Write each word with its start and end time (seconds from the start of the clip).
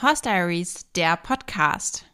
Horse 0.00 0.22
Diaries, 0.22 0.86
der 0.94 1.16
Podcast. 1.16 2.04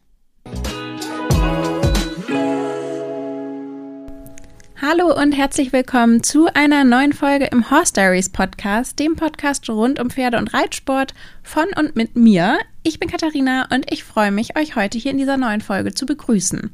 Hallo 4.80 5.14
und 5.14 5.33
herzlich 5.33 5.71
willkommen 5.75 6.23
zu 6.23 6.47
einer 6.55 6.84
neuen 6.84 7.12
Folge 7.12 7.45
im 7.52 7.70
Horse 7.70 7.93
Diaries 7.93 8.30
Podcast, 8.30 8.98
dem 8.98 9.16
Podcast 9.16 9.69
rund 9.69 10.01
um 10.01 10.09
Pferde 10.09 10.39
und 10.39 10.55
Reitsport 10.55 11.12
von 11.43 11.66
und 11.77 11.95
mit 11.95 12.16
mir. 12.16 12.59
Ich 12.84 12.98
bin 12.98 13.11
Katharina 13.11 13.69
und 13.70 13.93
ich 13.93 14.03
freue 14.03 14.30
mich, 14.30 14.57
euch 14.57 14.77
heute 14.77 14.96
hier 14.96 15.11
in 15.11 15.19
dieser 15.19 15.37
neuen 15.37 15.61
Folge 15.61 15.93
zu 15.93 16.07
begrüßen. 16.07 16.73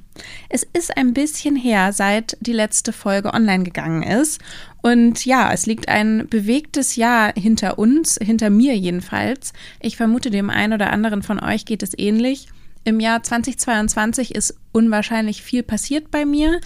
Es 0.48 0.62
ist 0.62 0.96
ein 0.96 1.12
bisschen 1.12 1.56
her, 1.56 1.92
seit 1.92 2.36
die 2.40 2.52
letzte 2.52 2.92
Folge 2.92 3.34
online 3.34 3.64
gegangen 3.64 4.04
ist. 4.04 4.40
Und 4.82 5.24
ja, 5.26 5.52
es 5.52 5.66
liegt 5.66 5.88
ein 5.88 6.27
bewegtes 6.28 6.96
Jahr 6.96 7.32
hinter 7.36 7.78
uns, 7.78 8.18
hinter 8.20 8.50
mir 8.50 8.77
jedenfalls. 8.77 9.52
Ich 9.80 9.96
vermute, 9.96 10.30
dem 10.30 10.50
einen 10.50 10.72
oder 10.72 10.91
anderen 10.92 11.22
von 11.22 11.38
euch 11.41 11.64
geht 11.64 11.82
es 11.82 11.96
ähnlich. 11.96 12.48
Im 12.84 12.98
Jahr 12.98 13.22
2022 13.22 14.34
ist 14.34 14.56
unwahrscheinlich 14.72 15.42
viel 15.42 15.62
passiert 15.62 16.10
bei 16.10 16.24
mir. 16.24 16.60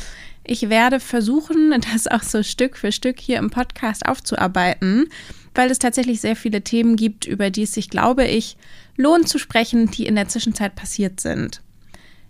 Ich 0.44 0.68
werde 0.68 1.00
versuchen, 1.00 1.74
das 1.92 2.06
auch 2.06 2.22
so 2.22 2.42
Stück 2.42 2.76
für 2.76 2.92
Stück 2.92 3.18
hier 3.18 3.38
im 3.38 3.50
Podcast 3.50 4.06
aufzuarbeiten, 4.06 5.08
weil 5.54 5.70
es 5.70 5.78
tatsächlich 5.78 6.20
sehr 6.20 6.36
viele 6.36 6.62
Themen 6.62 6.96
gibt, 6.96 7.26
über 7.26 7.50
die 7.50 7.62
es 7.62 7.72
sich, 7.72 7.90
glaube 7.90 8.26
ich, 8.26 8.56
lohnt 8.96 9.28
zu 9.28 9.38
sprechen, 9.38 9.90
die 9.90 10.06
in 10.06 10.14
der 10.14 10.28
Zwischenzeit 10.28 10.76
passiert 10.76 11.20
sind. 11.20 11.62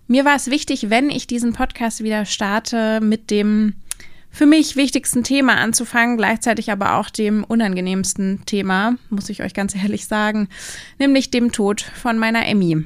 Mir 0.06 0.24
war 0.24 0.36
es 0.36 0.50
wichtig, 0.50 0.90
wenn 0.90 1.08
ich 1.10 1.26
diesen 1.26 1.54
Podcast 1.54 2.02
wieder 2.02 2.26
starte, 2.26 3.00
mit 3.00 3.30
dem 3.30 3.74
für 4.34 4.46
mich 4.46 4.74
wichtigsten 4.74 5.22
Thema 5.22 5.58
anzufangen, 5.58 6.16
gleichzeitig 6.16 6.72
aber 6.72 6.96
auch 6.96 7.08
dem 7.08 7.44
unangenehmsten 7.44 8.44
Thema, 8.46 8.96
muss 9.08 9.28
ich 9.28 9.44
euch 9.44 9.54
ganz 9.54 9.76
ehrlich 9.76 10.06
sagen, 10.06 10.48
nämlich 10.98 11.30
dem 11.30 11.52
Tod 11.52 11.82
von 11.82 12.18
meiner 12.18 12.44
Emmy. 12.44 12.84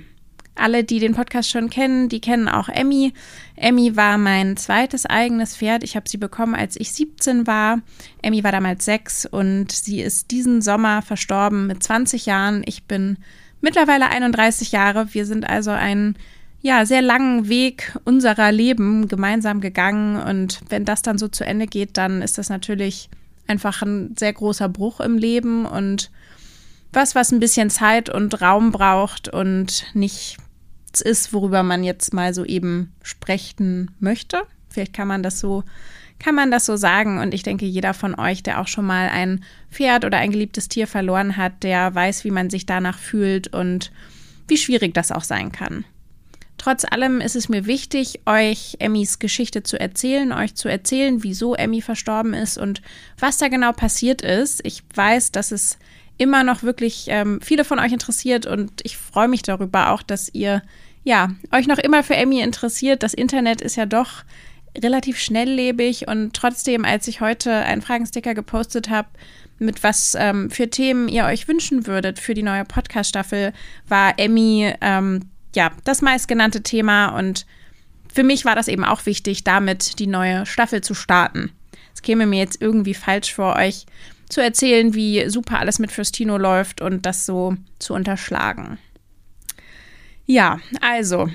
Alle, 0.57 0.85
die 0.85 0.99
den 0.99 1.15
Podcast 1.15 1.49
schon 1.49 1.71
kennen, 1.71 2.11
die 2.11 2.21
kennen 2.21 2.49
auch 2.49 2.69
Emmy. 2.69 3.15
Emmy 3.57 3.97
war 3.97 4.19
mein 4.19 4.59
zweites 4.59 5.07
eigenes 5.07 5.57
Pferd. 5.57 5.85
Ich 5.85 5.97
habe 5.97 6.07
sie 6.07 6.19
bekommen, 6.19 6.55
als 6.55 6.77
ich 6.79 6.93
17 6.93 7.47
war. 7.47 7.81
Emmy 8.21 8.45
war 8.45 8.53
damals 8.53 8.85
sechs 8.85 9.25
und 9.25 9.73
sie 9.73 10.03
ist 10.03 10.31
diesen 10.31 10.61
Sommer 10.61 11.01
verstorben 11.01 11.67
mit 11.67 11.83
20 11.83 12.27
Jahren. 12.27 12.63
Ich 12.67 12.85
bin 12.85 13.17
mittlerweile 13.63 14.11
31 14.11 14.73
Jahre. 14.73 15.15
Wir 15.15 15.25
sind 15.25 15.49
also 15.49 15.71
einen 15.71 16.19
ja, 16.61 16.85
sehr 16.85 17.03
langen 17.03 17.49
Weg 17.49 17.97
unserer 18.05 18.51
Leben 18.53 19.09
gemeinsam 19.09 19.61
gegangen. 19.61 20.17
Und 20.17 20.61
wenn 20.69 20.85
das 20.85 21.03
dann 21.03 21.19
so 21.19 21.29
zu 21.29 21.45
Ende 21.45 21.67
geht, 21.67 21.97
dann 21.97 22.23
ist 22.23 22.39
das 22.39 22.49
natürlich 22.49 23.09
einfach 23.47 23.83
ein 23.83 24.15
sehr 24.19 24.33
großer 24.33 24.69
Bruch 24.69 25.01
im 25.01 25.17
Leben 25.17 25.67
und 25.67 26.11
was, 26.93 27.15
was 27.15 27.33
ein 27.33 27.41
bisschen 27.41 27.71
Zeit 27.71 28.09
und 28.09 28.41
Raum 28.41 28.73
braucht 28.73 29.29
und 29.29 29.85
nicht 29.95 30.39
ist, 31.03 31.33
worüber 31.33 31.63
man 31.63 31.85
jetzt 31.85 32.13
mal 32.13 32.35
so 32.35 32.45
eben 32.45 32.93
sprechen 33.03 33.91
möchte. 34.01 34.43
Vielleicht 34.69 34.95
kann 34.95 35.09
man 35.09 35.23
das 35.23 35.39
so 35.39 35.65
kann 36.19 36.35
man 36.35 36.51
das 36.51 36.67
so 36.67 36.77
sagen. 36.77 37.19
Und 37.19 37.33
ich 37.33 37.43
denke, 37.43 37.65
jeder 37.65 37.95
von 37.95 38.19
euch, 38.19 38.43
der 38.43 38.61
auch 38.61 38.67
schon 38.67 38.85
mal 38.85 39.09
ein 39.09 39.45
Pferd 39.71 40.05
oder 40.05 40.19
ein 40.19 40.33
geliebtes 40.33 40.69
Tier 40.69 40.87
verloren 40.87 41.37
hat, 41.37 41.63
der 41.63 41.95
weiß, 41.95 42.25
wie 42.25 42.31
man 42.31 42.51
sich 42.51 42.67
danach 42.67 42.99
fühlt 42.99 43.55
und 43.55 43.93
wie 44.49 44.57
schwierig 44.57 44.95
das 44.95 45.13
auch 45.13 45.23
sein 45.23 45.53
kann. 45.53 45.85
Trotz 46.59 46.85
allem 46.85 47.21
ist 47.21 47.37
es 47.37 47.49
mir 47.49 47.67
wichtig, 47.67 48.21
euch 48.27 48.77
Emmys 48.81 49.21
Geschichte 49.21 49.63
zu 49.63 49.79
erzählen, 49.81 50.33
euch 50.33 50.55
zu 50.57 50.69
erzählen, 50.69 51.23
wieso 51.23 51.55
Emmy 51.55 51.81
verstorben 51.81 52.35
ist 52.35 52.59
und 52.59 52.83
was 53.19 53.39
da 53.39 53.49
genau 53.49 53.73
passiert 53.73 54.23
ist. 54.23 54.61
Ich 54.67 54.83
weiß, 54.95 55.31
dass 55.31 55.53
es 55.53 55.79
immer 56.19 56.43
noch 56.43 56.65
wirklich 56.65 57.07
ähm, 57.09 57.41
viele 57.41 57.65
von 57.65 57.79
euch 57.79 57.93
interessiert 57.93 58.45
und 58.45 58.73
ich 58.83 58.97
freue 58.97 59.29
mich 59.29 59.43
darüber 59.43 59.93
auch, 59.93 60.03
dass 60.03 60.35
ihr 60.35 60.63
ja 61.05 61.31
euch 61.53 61.69
noch 61.69 61.79
immer 61.79 62.03
für 62.03 62.17
Emmy 62.17 62.41
interessiert. 62.41 63.05
Das 63.05 63.15
Internet 63.15 63.61
ist 63.61 63.77
ja 63.77 63.87
doch 63.87 64.25
relativ 64.77 65.19
schnelllebig 65.19 66.09
und 66.09 66.35
trotzdem, 66.35 66.85
als 66.85 67.07
ich 67.07 67.21
heute 67.21 67.53
einen 67.53 67.83
Fragensticker 67.83 68.35
gepostet 68.35 68.91
habe, 68.91 69.09
mit 69.61 69.83
was 69.83 70.17
ähm, 70.19 70.51
für 70.51 70.69
Themen 70.71 71.09
ihr 71.09 71.25
euch 71.25 71.49
wünschen 71.49 71.87
würdet 71.87 72.19
für 72.19 72.35
die 72.35 72.43
neue 72.43 72.65
Podcast-Staffel, 72.65 73.53
war 73.89 74.19
Emmy 74.19 74.73
ähm, 74.81 75.21
ja 75.55 75.71
das 75.85 76.03
meistgenannte 76.03 76.63
Thema 76.63 77.09
und 77.17 77.47
für 78.13 78.23
mich 78.23 78.45
war 78.45 78.55
das 78.55 78.69
eben 78.69 78.85
auch 78.85 79.07
wichtig, 79.07 79.45
damit 79.45 79.99
die 79.99 80.07
neue 80.07 80.47
Staffel 80.47 80.81
zu 80.81 80.95
starten. 80.95 81.53
Es 81.95 82.03
käme 82.03 82.27
mir 82.27 82.39
jetzt 82.39 82.61
irgendwie 82.61 82.95
falsch 82.95 83.35
vor, 83.35 83.57
euch 83.57 83.87
zu 84.29 84.43
erzählen, 84.43 84.95
wie 84.95 85.29
super 85.29 85.59
alles 85.59 85.79
mit 85.79 85.93
Fürstino 85.93 86.37
läuft 86.39 86.81
und 86.81 87.07
das 87.07 87.27
so 87.27 87.57
zu 87.79 87.95
unterschlagen. 87.95 88.79
Ja, 90.27 90.61
also 90.81 91.29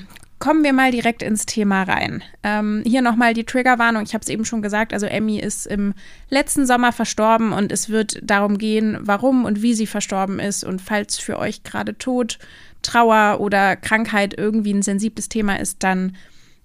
kommen 0.44 0.64
wir 0.64 0.74
mal 0.74 0.92
direkt 0.92 1.24
ins 1.24 1.46
Thema 1.46 1.84
rein. 1.84 2.22
Ähm, 2.44 2.84
hier 2.86 3.02
nochmal 3.02 3.34
die 3.34 3.46
Triggerwarnung. 3.46 4.04
Ich 4.04 4.14
habe 4.14 4.24
es 4.24 4.30
eben 4.30 4.46
schon 4.46 4.62
gesagt. 4.62 4.94
Also 4.94 5.06
Emmy 5.06 5.40
ist 5.40 5.66
im 5.66 5.94
letzten 6.30 6.68
Sommer 6.68 6.92
verstorben 6.92 7.54
und 7.54 7.72
es 7.72 7.90
wird 7.90 8.20
darum 8.22 8.58
gehen, 8.58 8.98
warum 9.00 9.46
und 9.46 9.62
wie 9.62 9.74
sie 9.74 9.88
verstorben 9.88 10.40
ist. 10.40 10.66
Und 10.66 10.82
falls 10.82 11.18
für 11.18 11.40
euch 11.40 11.64
gerade 11.64 11.98
Tod, 11.98 12.40
Trauer 12.84 13.40
oder 13.40 13.76
Krankheit 13.76 14.36
irgendwie 14.38 14.74
ein 14.74 14.84
sensibles 14.84 15.30
Thema 15.30 15.60
ist, 15.60 15.82
dann 15.82 16.16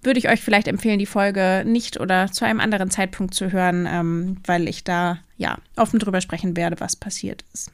würde 0.01 0.19
ich 0.19 0.29
euch 0.29 0.41
vielleicht 0.41 0.67
empfehlen, 0.67 0.99
die 0.99 1.05
Folge 1.05 1.63
nicht 1.65 1.99
oder 1.99 2.31
zu 2.31 2.45
einem 2.45 2.59
anderen 2.59 2.89
Zeitpunkt 2.89 3.33
zu 3.33 3.51
hören, 3.51 3.87
ähm, 3.89 4.37
weil 4.45 4.69
ich 4.69 4.83
da 4.83 5.19
ja 5.37 5.57
offen 5.75 5.99
drüber 5.99 6.21
sprechen 6.21 6.55
werde, 6.55 6.79
was 6.79 6.95
passiert 6.95 7.43
ist. 7.53 7.71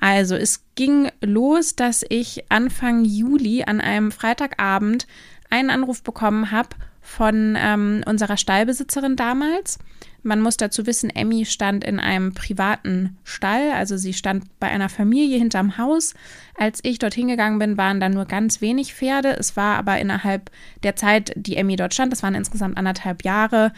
Also, 0.00 0.34
es 0.34 0.64
ging 0.74 1.10
los, 1.20 1.76
dass 1.76 2.04
ich 2.08 2.44
Anfang 2.50 3.04
Juli 3.04 3.62
an 3.64 3.80
einem 3.80 4.10
Freitagabend 4.10 5.06
einen 5.48 5.70
Anruf 5.70 6.02
bekommen 6.02 6.50
habe 6.50 6.70
von 7.00 7.56
ähm, 7.58 8.02
unserer 8.06 8.36
Stallbesitzerin 8.36 9.16
damals. 9.16 9.78
Man 10.22 10.40
muss 10.40 10.56
dazu 10.56 10.86
wissen, 10.86 11.10
Emmy 11.10 11.44
stand 11.44 11.82
in 11.82 11.98
einem 11.98 12.32
privaten 12.32 13.18
Stall, 13.24 13.72
also 13.72 13.96
sie 13.96 14.12
stand 14.12 14.44
bei 14.60 14.68
einer 14.68 14.88
Familie 14.88 15.36
hinterm 15.38 15.78
Haus. 15.78 16.14
Als 16.56 16.78
ich 16.82 16.98
dorthin 16.98 17.28
gegangen 17.28 17.58
bin, 17.58 17.76
waren 17.76 17.98
da 17.98 18.08
nur 18.08 18.26
ganz 18.26 18.60
wenig 18.60 18.94
Pferde. 18.94 19.36
Es 19.36 19.56
war 19.56 19.76
aber 19.76 19.98
innerhalb 19.98 20.50
der 20.84 20.94
Zeit, 20.94 21.32
die 21.34 21.56
Emmy 21.56 21.74
dort 21.74 21.94
stand, 21.94 22.12
das 22.12 22.22
waren 22.22 22.36
insgesamt 22.36 22.78
anderthalb 22.78 23.24
Jahre, 23.24 23.72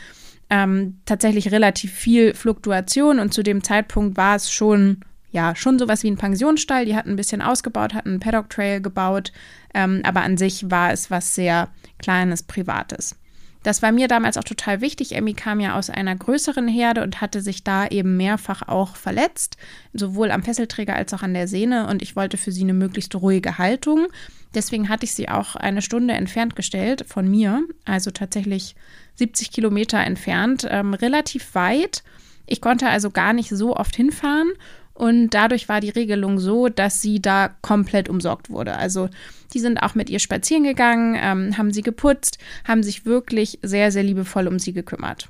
ähm, 0.50 0.98
tatsächlich 1.06 1.50
relativ 1.50 1.92
viel 1.92 2.34
Fluktuation 2.34 3.18
und 3.18 3.32
zu 3.32 3.42
dem 3.42 3.64
Zeitpunkt 3.64 4.16
war 4.18 4.36
es 4.36 4.50
schon 4.50 5.00
ja, 5.30 5.56
schon 5.56 5.80
sowas 5.80 6.04
wie 6.04 6.10
ein 6.12 6.16
Pensionsstall. 6.16 6.84
Die 6.84 6.94
hatten 6.94 7.10
ein 7.10 7.16
bisschen 7.16 7.42
ausgebaut, 7.42 7.92
hatten 7.92 8.10
einen 8.10 8.20
Paddock 8.20 8.50
Trail 8.50 8.80
gebaut, 8.80 9.32
ähm, 9.74 10.00
aber 10.04 10.22
an 10.22 10.36
sich 10.36 10.70
war 10.70 10.92
es 10.92 11.10
was 11.10 11.34
sehr 11.34 11.70
Kleines, 11.98 12.44
Privates. 12.44 13.16
Das 13.64 13.80
war 13.80 13.92
mir 13.92 14.08
damals 14.08 14.36
auch 14.36 14.44
total 14.44 14.82
wichtig. 14.82 15.16
Emmy 15.16 15.32
kam 15.32 15.58
ja 15.58 15.76
aus 15.76 15.88
einer 15.88 16.14
größeren 16.14 16.68
Herde 16.68 17.02
und 17.02 17.22
hatte 17.22 17.40
sich 17.40 17.64
da 17.64 17.86
eben 17.86 18.16
mehrfach 18.16 18.68
auch 18.68 18.94
verletzt, 18.94 19.56
sowohl 19.94 20.30
am 20.30 20.42
Fesselträger 20.42 20.94
als 20.94 21.14
auch 21.14 21.22
an 21.22 21.32
der 21.32 21.48
Sehne. 21.48 21.88
Und 21.88 22.02
ich 22.02 22.14
wollte 22.14 22.36
für 22.36 22.52
sie 22.52 22.62
eine 22.62 22.74
möglichst 22.74 23.14
ruhige 23.14 23.56
Haltung. 23.56 24.06
Deswegen 24.54 24.90
hatte 24.90 25.04
ich 25.04 25.14
sie 25.14 25.30
auch 25.30 25.56
eine 25.56 25.80
Stunde 25.80 26.12
entfernt 26.12 26.56
gestellt 26.56 27.06
von 27.08 27.28
mir, 27.28 27.62
also 27.86 28.10
tatsächlich 28.10 28.76
70 29.14 29.50
Kilometer 29.50 29.98
entfernt, 29.98 30.66
ähm, 30.70 30.92
relativ 30.92 31.54
weit. 31.54 32.04
Ich 32.46 32.60
konnte 32.60 32.88
also 32.88 33.10
gar 33.10 33.32
nicht 33.32 33.48
so 33.48 33.74
oft 33.74 33.96
hinfahren 33.96 34.52
und 34.94 35.30
dadurch 35.30 35.68
war 35.68 35.80
die 35.80 35.90
Regelung 35.90 36.38
so, 36.38 36.68
dass 36.68 37.02
sie 37.02 37.20
da 37.20 37.50
komplett 37.62 38.08
umsorgt 38.08 38.48
wurde. 38.48 38.76
Also 38.76 39.08
die 39.52 39.58
sind 39.58 39.78
auch 39.78 39.96
mit 39.96 40.08
ihr 40.08 40.20
spazieren 40.20 40.62
gegangen, 40.64 41.16
ähm, 41.20 41.58
haben 41.58 41.72
sie 41.72 41.82
geputzt, 41.82 42.38
haben 42.66 42.82
sich 42.82 43.04
wirklich 43.04 43.58
sehr, 43.62 43.90
sehr 43.90 44.04
liebevoll 44.04 44.46
um 44.46 44.58
sie 44.58 44.72
gekümmert. 44.72 45.28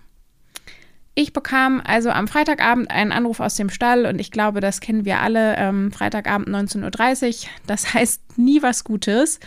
Ich 1.17 1.33
bekam 1.33 1.81
also 1.85 2.11
am 2.11 2.27
Freitagabend 2.27 2.91
einen 2.91 3.13
Anruf 3.13 3.39
aus 3.39 3.55
dem 3.55 3.71
Stall 3.71 4.05
und 4.05 4.21
ich 4.21 4.33
glaube, 4.33 4.59
das 4.61 4.81
kennen 4.81 5.05
wir 5.05 5.21
alle. 5.21 5.57
Ähm, 5.57 5.93
Freitagabend 5.93 6.49
19.30 6.49 7.45
Uhr, 7.45 7.51
das 7.67 7.95
heißt 7.95 8.37
nie 8.37 8.63
was 8.63 8.83
Gutes. 8.83 9.39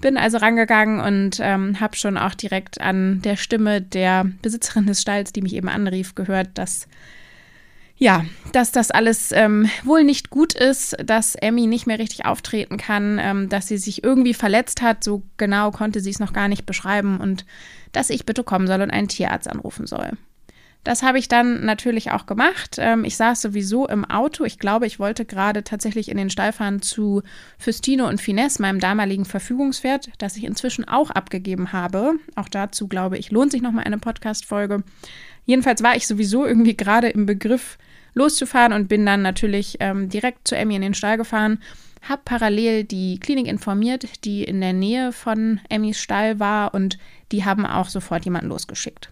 Bin 0.00 0.16
also 0.16 0.38
rangegangen 0.38 0.98
und 0.98 1.38
ähm, 1.40 1.78
habe 1.78 1.94
schon 1.94 2.16
auch 2.16 2.34
direkt 2.34 2.80
an 2.80 3.20
der 3.22 3.36
Stimme 3.36 3.82
der 3.82 4.24
Besitzerin 4.40 4.86
des 4.86 5.02
Stalls, 5.02 5.32
die 5.32 5.42
mich 5.42 5.54
eben 5.54 5.68
anrief, 5.68 6.14
gehört, 6.14 6.48
dass 6.54 6.88
ja, 8.00 8.24
dass 8.52 8.72
das 8.72 8.90
alles 8.90 9.30
ähm, 9.30 9.68
wohl 9.84 10.04
nicht 10.04 10.30
gut 10.30 10.54
ist, 10.54 10.96
dass 11.04 11.34
Emmy 11.34 11.66
nicht 11.66 11.86
mehr 11.86 11.98
richtig 11.98 12.24
auftreten 12.24 12.78
kann, 12.78 13.18
ähm, 13.20 13.50
dass 13.50 13.68
sie 13.68 13.76
sich 13.76 14.02
irgendwie 14.02 14.32
verletzt 14.32 14.80
hat. 14.80 15.04
So 15.04 15.22
genau 15.36 15.70
konnte 15.70 16.00
sie 16.00 16.08
es 16.08 16.18
noch 16.18 16.32
gar 16.32 16.48
nicht 16.48 16.64
beschreiben 16.64 17.20
und 17.20 17.44
dass 17.92 18.08
ich 18.08 18.24
bitte 18.24 18.42
kommen 18.42 18.66
soll 18.66 18.80
und 18.80 18.90
einen 18.90 19.08
Tierarzt 19.08 19.48
anrufen 19.48 19.86
soll. 19.86 20.12
Das 20.82 21.02
habe 21.02 21.18
ich 21.18 21.28
dann 21.28 21.66
natürlich 21.66 22.10
auch 22.10 22.24
gemacht. 22.24 22.76
Ähm, 22.78 23.04
ich 23.04 23.18
saß 23.18 23.42
sowieso 23.42 23.86
im 23.86 24.06
Auto. 24.06 24.44
Ich 24.44 24.58
glaube, 24.58 24.86
ich 24.86 24.98
wollte 24.98 25.26
gerade 25.26 25.62
tatsächlich 25.62 26.08
in 26.08 26.16
den 26.16 26.30
Stall 26.30 26.52
fahren 26.54 26.80
zu 26.80 27.22
Fustino 27.58 28.08
und 28.08 28.18
Finesse, 28.18 28.62
meinem 28.62 28.80
damaligen 28.80 29.26
Verfügungswert, 29.26 30.08
das 30.16 30.38
ich 30.38 30.44
inzwischen 30.44 30.88
auch 30.88 31.10
abgegeben 31.10 31.74
habe. 31.74 32.14
Auch 32.34 32.48
dazu, 32.48 32.88
glaube 32.88 33.18
ich, 33.18 33.30
lohnt 33.30 33.52
sich 33.52 33.60
nochmal 33.60 33.84
eine 33.84 33.98
Podcast-Folge. 33.98 34.84
Jedenfalls 35.44 35.82
war 35.82 35.96
ich 35.96 36.06
sowieso 36.06 36.46
irgendwie 36.46 36.76
gerade 36.76 37.10
im 37.10 37.26
Begriff, 37.26 37.76
loszufahren 38.14 38.72
und 38.72 38.88
bin 38.88 39.06
dann 39.06 39.22
natürlich 39.22 39.76
ähm, 39.80 40.08
direkt 40.08 40.48
zu 40.48 40.56
Emmy 40.56 40.76
in 40.76 40.82
den 40.82 40.94
Stall 40.94 41.16
gefahren. 41.16 41.60
Habe 42.02 42.22
parallel 42.24 42.84
die 42.84 43.20
Klinik 43.20 43.46
informiert, 43.46 44.24
die 44.24 44.42
in 44.44 44.60
der 44.60 44.72
Nähe 44.72 45.12
von 45.12 45.60
Emmys 45.68 46.00
Stall 46.00 46.40
war 46.40 46.74
und 46.74 46.98
die 47.30 47.44
haben 47.44 47.66
auch 47.66 47.88
sofort 47.88 48.24
jemanden 48.24 48.48
losgeschickt. 48.48 49.10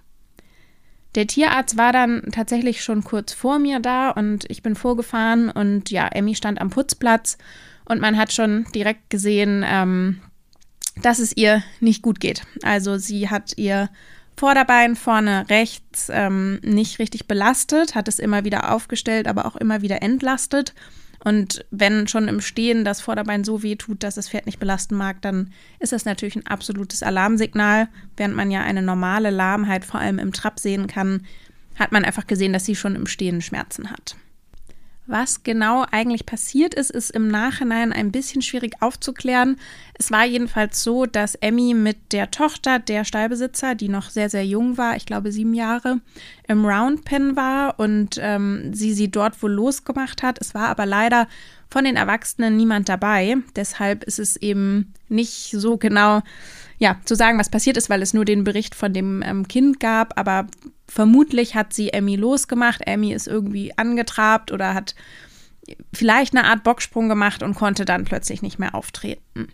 Der 1.15 1.27
Tierarzt 1.27 1.77
war 1.77 1.93
dann 1.93 2.23
tatsächlich 2.33 2.83
schon 2.83 3.03
kurz 3.03 3.33
vor 3.33 3.59
mir 3.59 3.81
da 3.81 4.11
und 4.11 4.45
ich 4.51 4.63
bin 4.63 4.75
vorgefahren 4.75 5.51
und 5.51 5.91
ja, 5.91 6.07
Emmy 6.09 6.35
stand 6.35 6.61
am 6.61 6.71
Putzplatz 6.71 7.39
und 7.85 8.01
man 8.01 8.17
hat 8.17 8.33
schon 8.33 8.67
direkt 8.75 9.11
gesehen, 9.11 9.65
ähm, 9.67 10.21
dass 11.03 11.19
es 11.19 11.37
ihr 11.37 11.63
nicht 11.81 12.03
gut 12.03 12.21
geht. 12.21 12.43
Also 12.63 12.99
sie 12.99 13.29
hat 13.29 13.57
ihr 13.57 13.89
Vorderbein 14.39 14.95
vorne 14.95 15.47
rechts 15.51 16.11
ähm, 16.13 16.61
nicht 16.63 17.01
richtig 17.01 17.27
belastet, 17.27 17.97
hat 17.97 18.07
es 18.07 18.21
immer 18.21 18.45
wieder 18.45 18.73
aufgestellt, 18.73 19.27
aber 19.27 19.47
auch 19.47 19.57
immer 19.57 19.83
wieder 19.83 20.01
entlastet. 20.01 20.75
Und 21.25 21.67
wenn 21.73 22.07
schon 22.07 22.29
im 22.29 22.41
Stehen 22.41 22.85
das 22.85 23.01
Vorderbein 23.01 23.43
so 23.43 23.65
weh 23.65 23.75
tut, 23.75 24.05
dass 24.05 24.15
das 24.15 24.29
Pferd 24.29 24.47
nicht 24.47 24.61
belasten 24.61 24.95
mag, 24.95 25.21
dann 25.23 25.53
ist 25.81 25.93
das 25.93 26.05
natürlich 26.05 26.37
ein 26.37 26.47
absolutes 26.47 27.03
Alarmsignal. 27.03 27.89
Während 28.17 28.37
man 28.37 28.53
ja 28.53 28.63
eine 28.63 28.81
normale 28.81 29.31
Lahmheit 29.31 29.85
vor 29.85 29.99
allem 29.99 30.21
im 30.21 30.33
Trab 30.33 30.61
sehen 30.61 30.87
kann, 30.87 31.27
hat 31.77 31.91
man 31.91 32.05
einfach 32.05 32.29
gesehen, 32.29 32.53
dass 32.53 32.65
sie 32.65 32.77
schon 32.77 32.95
im 32.95 33.09
Stehen 33.09 33.43
Schmerzen 33.43 33.91
hat. 33.91 34.15
Was 35.11 35.43
genau 35.43 35.87
eigentlich 35.91 36.27
passiert 36.27 36.75
ist, 36.75 36.91
ist 36.91 37.11
im 37.11 37.29
Nachhinein 37.29 37.95
ein 37.95 38.13
bisschen 38.13 38.43
schwierig 38.43 38.75
aufzuklären. 38.81 39.57
Es 39.95 40.11
war 40.11 40.27
jedenfalls 40.27 40.83
so, 40.83 41.07
dass 41.07 41.35
Emmy 41.35 41.73
mit 41.73 42.13
der 42.13 42.31
Tochter 42.31 42.79
der 42.79 43.07
Stallbesitzer, 43.07 43.75
die 43.75 43.89
noch 43.89 44.11
sehr, 44.11 44.29
sehr 44.29 44.45
jung 44.45 44.77
war, 44.77 44.97
ich 44.97 45.07
glaube 45.07 45.33
sieben 45.33 45.55
Jahre, 45.55 46.03
im 46.47 46.67
Roundpen 46.67 47.37
war 47.37 47.81
und 47.81 48.19
ähm, 48.21 48.75
sie 48.75 48.93
sie 48.93 49.11
dort 49.11 49.43
wohl 49.43 49.53
losgemacht 49.53 50.23
hat. 50.23 50.39
Es 50.43 50.55
war 50.55 50.69
aber 50.69 50.85
leider 50.85 51.27
von 51.71 51.85
den 51.85 51.97
Erwachsenen 51.97 52.59
niemand 52.59 52.91
dabei. 52.91 53.39
Deshalb 53.57 54.05
ist 54.05 54.19
es 54.19 54.37
eben 54.37 54.93
nicht 55.09 55.53
so 55.53 55.79
genau 55.79 56.21
ja, 56.77 56.99
zu 57.07 57.15
sagen, 57.15 57.39
was 57.39 57.49
passiert 57.49 57.79
ist, 57.79 57.89
weil 57.89 58.03
es 58.03 58.13
nur 58.13 58.27
den 58.27 58.45
Bericht 58.45 58.75
von 58.75 58.93
dem 58.93 59.23
ähm, 59.23 59.49
Kind 59.49 59.81
gab. 59.81 60.19
Aber 60.19 60.47
vermutlich 60.89 61.55
hat 61.55 61.73
sie 61.73 61.93
Emmy 61.93 62.17
losgemacht. 62.17 62.83
Emmy 62.87 63.13
ist 63.13 63.29
irgendwie 63.29 63.77
angetrabt 63.77 64.53
oder 64.53 64.75
hat 64.75 64.95
vielleicht 65.93 66.35
eine 66.35 66.47
Art 66.47 66.65
Bocksprung 66.65 67.09
gemacht 67.09 67.43
und 67.43 67.55
konnte 67.55 67.85
dann 67.85 68.05
plötzlich 68.05 68.43
nicht 68.43 68.59
mehr 68.59 68.75
auftreten. 68.75 69.49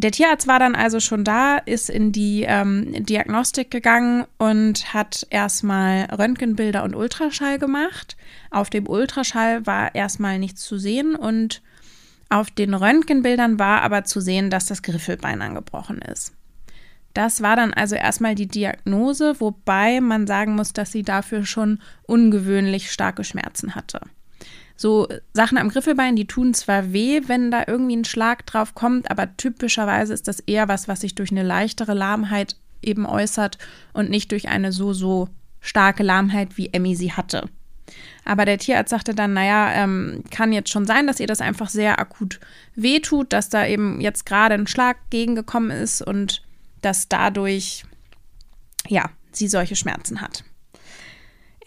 Der 0.00 0.12
Tierarzt 0.12 0.46
war 0.46 0.60
dann 0.60 0.76
also 0.76 1.00
schon 1.00 1.24
da, 1.24 1.56
ist 1.56 1.90
in 1.90 2.12
die 2.12 2.44
ähm, 2.46 3.04
Diagnostik 3.04 3.68
gegangen 3.72 4.26
und 4.38 4.94
hat 4.94 5.26
erstmal 5.28 6.04
Röntgenbilder 6.04 6.84
und 6.84 6.94
Ultraschall 6.94 7.58
gemacht. 7.58 8.16
Auf 8.52 8.70
dem 8.70 8.88
Ultraschall 8.88 9.66
war 9.66 9.96
erstmal 9.96 10.38
nichts 10.38 10.62
zu 10.62 10.78
sehen 10.78 11.16
und 11.16 11.62
auf 12.28 12.48
den 12.48 12.74
Röntgenbildern 12.74 13.58
war 13.58 13.82
aber 13.82 14.04
zu 14.04 14.20
sehen, 14.20 14.50
dass 14.50 14.66
das 14.66 14.82
Griffelbein 14.82 15.42
angebrochen 15.42 16.00
ist. 16.00 16.37
Das 17.14 17.42
war 17.42 17.56
dann 17.56 17.72
also 17.72 17.94
erstmal 17.96 18.34
die 18.34 18.46
Diagnose, 18.46 19.40
wobei 19.40 20.00
man 20.00 20.26
sagen 20.26 20.54
muss, 20.54 20.72
dass 20.72 20.92
sie 20.92 21.02
dafür 21.02 21.44
schon 21.44 21.80
ungewöhnlich 22.02 22.90
starke 22.90 23.24
Schmerzen 23.24 23.74
hatte. 23.74 24.00
So 24.76 25.08
Sachen 25.32 25.58
am 25.58 25.70
Griffelbein, 25.70 26.14
die 26.14 26.26
tun 26.26 26.54
zwar 26.54 26.92
weh, 26.92 27.22
wenn 27.26 27.50
da 27.50 27.64
irgendwie 27.66 27.96
ein 27.96 28.04
Schlag 28.04 28.46
drauf 28.46 28.74
kommt, 28.74 29.10
aber 29.10 29.36
typischerweise 29.36 30.14
ist 30.14 30.28
das 30.28 30.38
eher 30.40 30.68
was, 30.68 30.86
was 30.86 31.00
sich 31.00 31.16
durch 31.16 31.32
eine 31.32 31.42
leichtere 31.42 31.94
Lahmheit 31.94 32.54
eben 32.80 33.04
äußert 33.04 33.58
und 33.92 34.08
nicht 34.08 34.30
durch 34.30 34.48
eine 34.48 34.70
so, 34.70 34.92
so 34.92 35.28
starke 35.60 36.04
Lahmheit, 36.04 36.56
wie 36.56 36.72
Emmy 36.72 36.94
sie 36.94 37.12
hatte. 37.12 37.48
Aber 38.24 38.44
der 38.44 38.58
Tierarzt 38.58 38.90
sagte 38.90 39.14
dann, 39.14 39.32
naja, 39.32 39.72
ähm, 39.72 40.22
kann 40.30 40.52
jetzt 40.52 40.70
schon 40.70 40.86
sein, 40.86 41.06
dass 41.06 41.18
ihr 41.18 41.26
das 41.26 41.40
einfach 41.40 41.68
sehr 41.68 41.98
akut 41.98 42.38
wehtut, 42.76 43.32
dass 43.32 43.48
da 43.48 43.66
eben 43.66 44.00
jetzt 44.00 44.26
gerade 44.26 44.54
ein 44.54 44.66
Schlag 44.66 44.98
gegengekommen 45.10 45.70
ist 45.70 46.02
und 46.02 46.42
dass 46.82 47.08
dadurch, 47.08 47.84
ja, 48.86 49.10
sie 49.32 49.48
solche 49.48 49.76
Schmerzen 49.76 50.20
hat. 50.20 50.44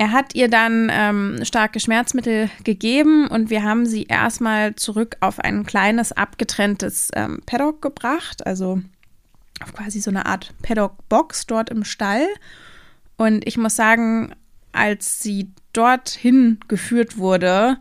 Er 0.01 0.11
hat 0.11 0.33
ihr 0.33 0.49
dann 0.49 0.89
ähm, 0.91 1.39
starke 1.43 1.79
Schmerzmittel 1.79 2.49
gegeben 2.63 3.27
und 3.27 3.51
wir 3.51 3.61
haben 3.61 3.85
sie 3.85 4.05
erstmal 4.05 4.75
zurück 4.75 5.15
auf 5.19 5.39
ein 5.39 5.63
kleines 5.63 6.11
abgetrenntes 6.11 7.09
ähm, 7.13 7.43
Paddock 7.45 7.83
gebracht, 7.83 8.45
also 8.47 8.81
auf 9.61 9.73
quasi 9.73 10.01
so 10.01 10.09
eine 10.09 10.25
Art 10.25 10.55
Paddock-Box 10.63 11.45
dort 11.45 11.69
im 11.69 11.83
Stall. 11.83 12.25
Und 13.15 13.47
ich 13.47 13.57
muss 13.57 13.75
sagen, 13.75 14.33
als 14.71 15.21
sie 15.21 15.51
dorthin 15.73 16.59
geführt 16.67 17.19
wurde, 17.19 17.77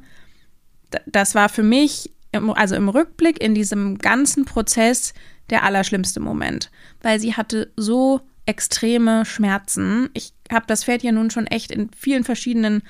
das 1.07 1.35
war 1.35 1.49
für 1.49 1.63
mich, 1.63 2.13
also 2.33 2.75
im 2.75 2.89
Rückblick 2.89 3.43
in 3.43 3.55
diesem 3.55 3.97
ganzen 3.97 4.45
Prozess, 4.45 5.15
der 5.51 5.65
allerschlimmste 5.65 6.21
Moment, 6.21 6.71
weil 7.03 7.21
sie 7.21 7.35
hatte 7.35 7.73
so 7.77 8.21
extreme 8.47 9.25
Schmerzen. 9.25 10.11
Ich 10.15 10.33
habe 10.51 10.67
das 10.67 10.85
Pferd 10.85 11.03
ja 11.03 11.13
nun 11.13 11.31
schon 11.31 11.47
echt 11.47 11.71
in 11.71 11.91
vielen 11.97 12.25
verschiedenen 12.25 12.83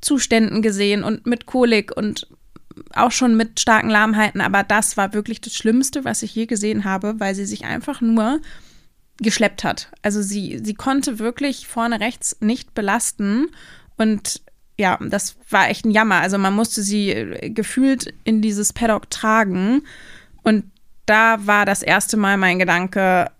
Zuständen 0.00 0.62
gesehen 0.62 1.04
und 1.04 1.26
mit 1.26 1.46
Kolik 1.46 1.96
und 1.96 2.28
auch 2.94 3.12
schon 3.12 3.36
mit 3.36 3.60
starken 3.60 3.90
Lahmheiten, 3.90 4.40
aber 4.40 4.62
das 4.62 4.96
war 4.96 5.12
wirklich 5.12 5.40
das 5.40 5.54
Schlimmste, 5.54 6.04
was 6.04 6.22
ich 6.22 6.34
je 6.34 6.46
gesehen 6.46 6.84
habe, 6.84 7.18
weil 7.18 7.34
sie 7.34 7.44
sich 7.44 7.64
einfach 7.64 8.00
nur 8.00 8.40
geschleppt 9.18 9.64
hat. 9.64 9.90
Also 10.02 10.22
sie, 10.22 10.60
sie 10.62 10.74
konnte 10.74 11.18
wirklich 11.18 11.66
vorne 11.66 12.00
rechts 12.00 12.36
nicht 12.40 12.74
belasten 12.74 13.48
und 13.96 14.42
ja, 14.78 14.98
das 14.98 15.36
war 15.50 15.68
echt 15.68 15.84
ein 15.84 15.90
Jammer. 15.90 16.20
Also 16.20 16.38
man 16.38 16.54
musste 16.54 16.82
sie 16.82 17.10
äh, 17.10 17.50
gefühlt 17.50 18.14
in 18.24 18.40
dieses 18.40 18.72
Paddock 18.72 19.10
tragen 19.10 19.82
und 20.42 20.69
da 21.10 21.44
war 21.44 21.66
das 21.66 21.82
erste 21.82 22.16
Mal 22.16 22.36
mein 22.36 22.60
Gedanke, 22.60 23.32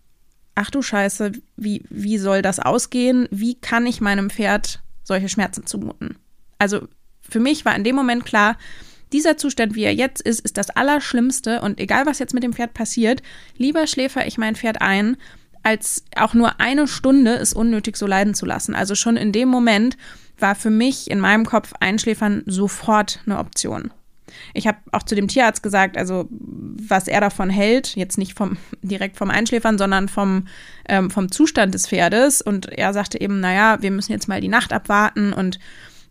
ach 0.57 0.71
du 0.71 0.83
Scheiße, 0.83 1.33
wie, 1.57 1.85
wie 1.89 2.19
soll 2.19 2.43
das 2.43 2.59
ausgehen? 2.59 3.29
Wie 3.31 3.55
kann 3.55 3.87
ich 3.87 4.01
meinem 4.01 4.29
Pferd 4.29 4.83
solche 5.05 5.29
Schmerzen 5.29 5.67
zumuten? 5.67 6.17
Also 6.59 6.89
für 7.21 7.39
mich 7.39 7.65
war 7.65 7.77
in 7.77 7.85
dem 7.85 7.95
Moment 7.95 8.25
klar, 8.25 8.59
dieser 9.13 9.37
Zustand, 9.37 9.77
wie 9.77 9.85
er 9.85 9.95
jetzt 9.95 10.21
ist, 10.21 10.41
ist 10.41 10.57
das 10.57 10.71
Allerschlimmste 10.71 11.61
und 11.61 11.79
egal 11.79 12.07
was 12.07 12.19
jetzt 12.19 12.35
mit 12.35 12.43
dem 12.43 12.53
Pferd 12.53 12.75
passiert, 12.75 13.23
lieber 13.57 13.87
schläfer 13.87 14.27
ich 14.27 14.37
mein 14.37 14.57
Pferd 14.57 14.81
ein, 14.81 15.17
als 15.63 16.05
auch 16.17 16.35
nur 16.35 16.59
eine 16.61 16.89
Stunde 16.89 17.35
es 17.35 17.53
unnötig 17.53 17.97
so 17.97 18.07
leiden 18.07 18.35
zu 18.35 18.47
lassen. 18.47 18.75
Also 18.75 18.97
schon 18.97 19.17
in 19.17 19.31
dem 19.31 19.49
Moment 19.49 19.97
war 20.39 20.57
für 20.57 20.71
mich 20.71 21.09
in 21.09 21.21
meinem 21.21 21.47
Kopf 21.47 21.73
Einschläfern 21.79 22.43
sofort 22.47 23.21
eine 23.27 23.39
Option. 23.39 23.93
Ich 24.55 24.67
habe 24.67 24.79
auch 24.93 25.03
zu 25.03 25.15
dem 25.15 25.29
Tierarzt 25.29 25.63
gesagt, 25.63 25.97
also 25.97 26.29
was 26.31 27.09
er 27.09 27.21
davon 27.21 27.51
hält, 27.51 27.97
jetzt 27.97 28.19
nicht 28.19 28.35
vom 28.37 28.57
direkt 28.83 29.17
vom 29.17 29.31
Einschläfern, 29.31 29.79
sondern 29.79 30.09
vom, 30.09 30.47
ähm, 30.89 31.11
vom 31.11 31.31
Zustand 31.31 31.75
des 31.75 31.89
Pferdes. 31.89 32.43
Und 32.43 32.67
er 32.67 32.93
sagte 32.93 33.21
eben, 33.21 33.41
naja, 33.41 33.79
wir 33.81 33.91
müssen 33.91 34.13
jetzt 34.13 34.29
mal 34.29 34.41
die 34.41 34.49
Nacht 34.49 34.73
abwarten 34.73 35.33
und 35.33 35.59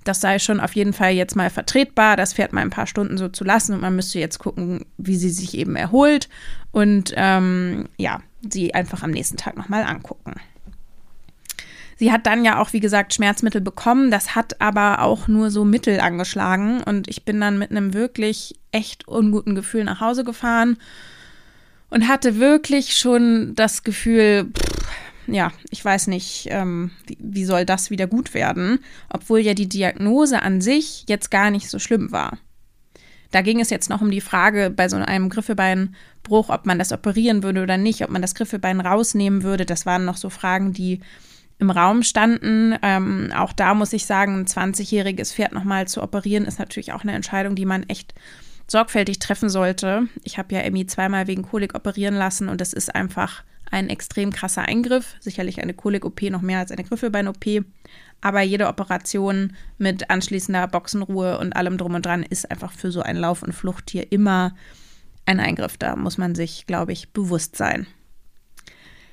das 0.03 0.21
sei 0.21 0.39
schon 0.39 0.59
auf 0.59 0.73
jeden 0.73 0.93
Fall 0.93 1.11
jetzt 1.11 1.35
mal 1.35 1.49
vertretbar, 1.49 2.15
das 2.15 2.33
Pferd 2.33 2.53
mal 2.53 2.61
ein 2.61 2.69
paar 2.69 2.87
Stunden 2.87 3.17
so 3.17 3.27
zu 3.27 3.43
lassen 3.43 3.73
und 3.73 3.81
man 3.81 3.95
müsste 3.95 4.17
jetzt 4.19 4.39
gucken, 4.39 4.85
wie 4.97 5.17
sie 5.17 5.29
sich 5.29 5.57
eben 5.57 5.75
erholt 5.75 6.29
und 6.71 7.13
ähm, 7.17 7.89
ja, 7.97 8.21
sie 8.49 8.73
einfach 8.73 9.03
am 9.03 9.11
nächsten 9.11 9.37
Tag 9.37 9.57
nochmal 9.57 9.83
angucken. 9.83 10.35
Sie 11.99 12.13
hat 12.13 12.25
dann 12.25 12.45
ja 12.45 12.61
auch, 12.61 12.71
wie 12.71 12.79
gesagt, 12.79 13.13
Schmerzmittel 13.13 13.59
bekommen. 13.59 14.09
Das 14.09 14.33
hat 14.33 14.61
aber 14.61 15.01
auch 15.01 15.27
nur 15.27 15.51
so 15.51 15.65
mittel 15.65 15.99
angeschlagen. 15.99 16.81
Und 16.81 17.09
ich 17.09 17.25
bin 17.25 17.41
dann 17.41 17.59
mit 17.59 17.71
einem 17.71 17.93
wirklich 17.93 18.57
echt 18.71 19.05
unguten 19.05 19.53
Gefühl 19.53 19.83
nach 19.83 19.99
Hause 19.99 20.23
gefahren 20.23 20.77
und 21.89 22.07
hatte 22.07 22.39
wirklich 22.39 22.95
schon 22.95 23.53
das 23.55 23.83
Gefühl, 23.83 24.45
pff, 24.45 24.79
ja, 25.27 25.51
ich 25.71 25.83
weiß 25.83 26.07
nicht, 26.07 26.47
ähm, 26.51 26.91
wie, 27.05 27.17
wie 27.19 27.43
soll 27.43 27.65
das 27.65 27.89
wieder 27.89 28.07
gut 28.07 28.33
werden, 28.33 28.79
obwohl 29.09 29.39
ja 29.39 29.53
die 29.53 29.67
Diagnose 29.67 30.41
an 30.41 30.61
sich 30.61 31.03
jetzt 31.09 31.29
gar 31.29 31.51
nicht 31.51 31.69
so 31.69 31.79
schlimm 31.79 32.13
war. 32.13 32.37
Da 33.31 33.41
ging 33.41 33.59
es 33.59 33.69
jetzt 33.69 33.89
noch 33.89 33.99
um 33.99 34.09
die 34.09 34.21
Frage 34.21 34.69
bei 34.69 34.87
so 34.87 34.95
einem 34.95 35.27
Griffelbeinbruch, 35.27 36.47
ob 36.47 36.65
man 36.65 36.79
das 36.79 36.93
operieren 36.93 37.43
würde 37.43 37.61
oder 37.61 37.75
nicht, 37.75 38.05
ob 38.05 38.09
man 38.09 38.21
das 38.21 38.35
Griffelbein 38.35 38.79
rausnehmen 38.79 39.43
würde. 39.43 39.65
Das 39.65 39.85
waren 39.85 40.05
noch 40.05 40.17
so 40.17 40.29
Fragen, 40.29 40.71
die 40.71 41.01
im 41.59 41.69
Raum 41.69 42.03
standen. 42.03 42.75
Ähm, 42.81 43.31
auch 43.35 43.53
da 43.53 43.73
muss 43.73 43.93
ich 43.93 44.05
sagen, 44.05 44.39
ein 44.39 44.45
20-jähriges 44.45 45.33
Pferd 45.33 45.51
nochmal 45.51 45.87
zu 45.87 46.01
operieren, 46.01 46.45
ist 46.45 46.59
natürlich 46.59 46.93
auch 46.93 47.03
eine 47.03 47.13
Entscheidung, 47.13 47.55
die 47.55 47.65
man 47.65 47.83
echt 47.83 48.13
sorgfältig 48.67 49.19
treffen 49.19 49.49
sollte. 49.49 50.07
Ich 50.23 50.37
habe 50.37 50.55
ja 50.55 50.61
Emmy 50.61 50.85
zweimal 50.85 51.27
wegen 51.27 51.43
Kolik 51.43 51.75
operieren 51.75 52.15
lassen 52.15 52.49
und 52.49 52.61
das 52.61 52.73
ist 52.73 52.95
einfach 52.95 53.43
ein 53.71 53.89
extrem 53.89 54.31
krasser 54.31 54.63
Eingriff. 54.63 55.15
Sicherlich 55.19 55.61
eine 55.61 55.73
Kolik-OP 55.73 56.21
noch 56.23 56.41
mehr 56.41 56.59
als 56.59 56.71
eine 56.71 56.83
Griffelbein-OP. 56.83 57.65
Aber 58.21 58.41
jede 58.41 58.67
Operation 58.67 59.53
mit 59.77 60.09
anschließender 60.09 60.67
Boxenruhe 60.67 61.37
und 61.37 61.55
allem 61.55 61.77
drum 61.77 61.93
und 61.95 62.05
dran 62.05 62.23
ist 62.23 62.49
einfach 62.49 62.71
für 62.71 62.91
so 62.91 63.01
ein 63.01 63.17
Lauf- 63.17 63.43
und 63.43 63.53
Fluchttier 63.53 64.11
immer 64.11 64.55
ein 65.25 65.39
Eingriff. 65.39 65.77
Da 65.77 65.95
muss 65.95 66.17
man 66.17 66.35
sich, 66.35 66.65
glaube 66.65 66.91
ich, 66.91 67.13
bewusst 67.13 67.55
sein. 67.55 67.87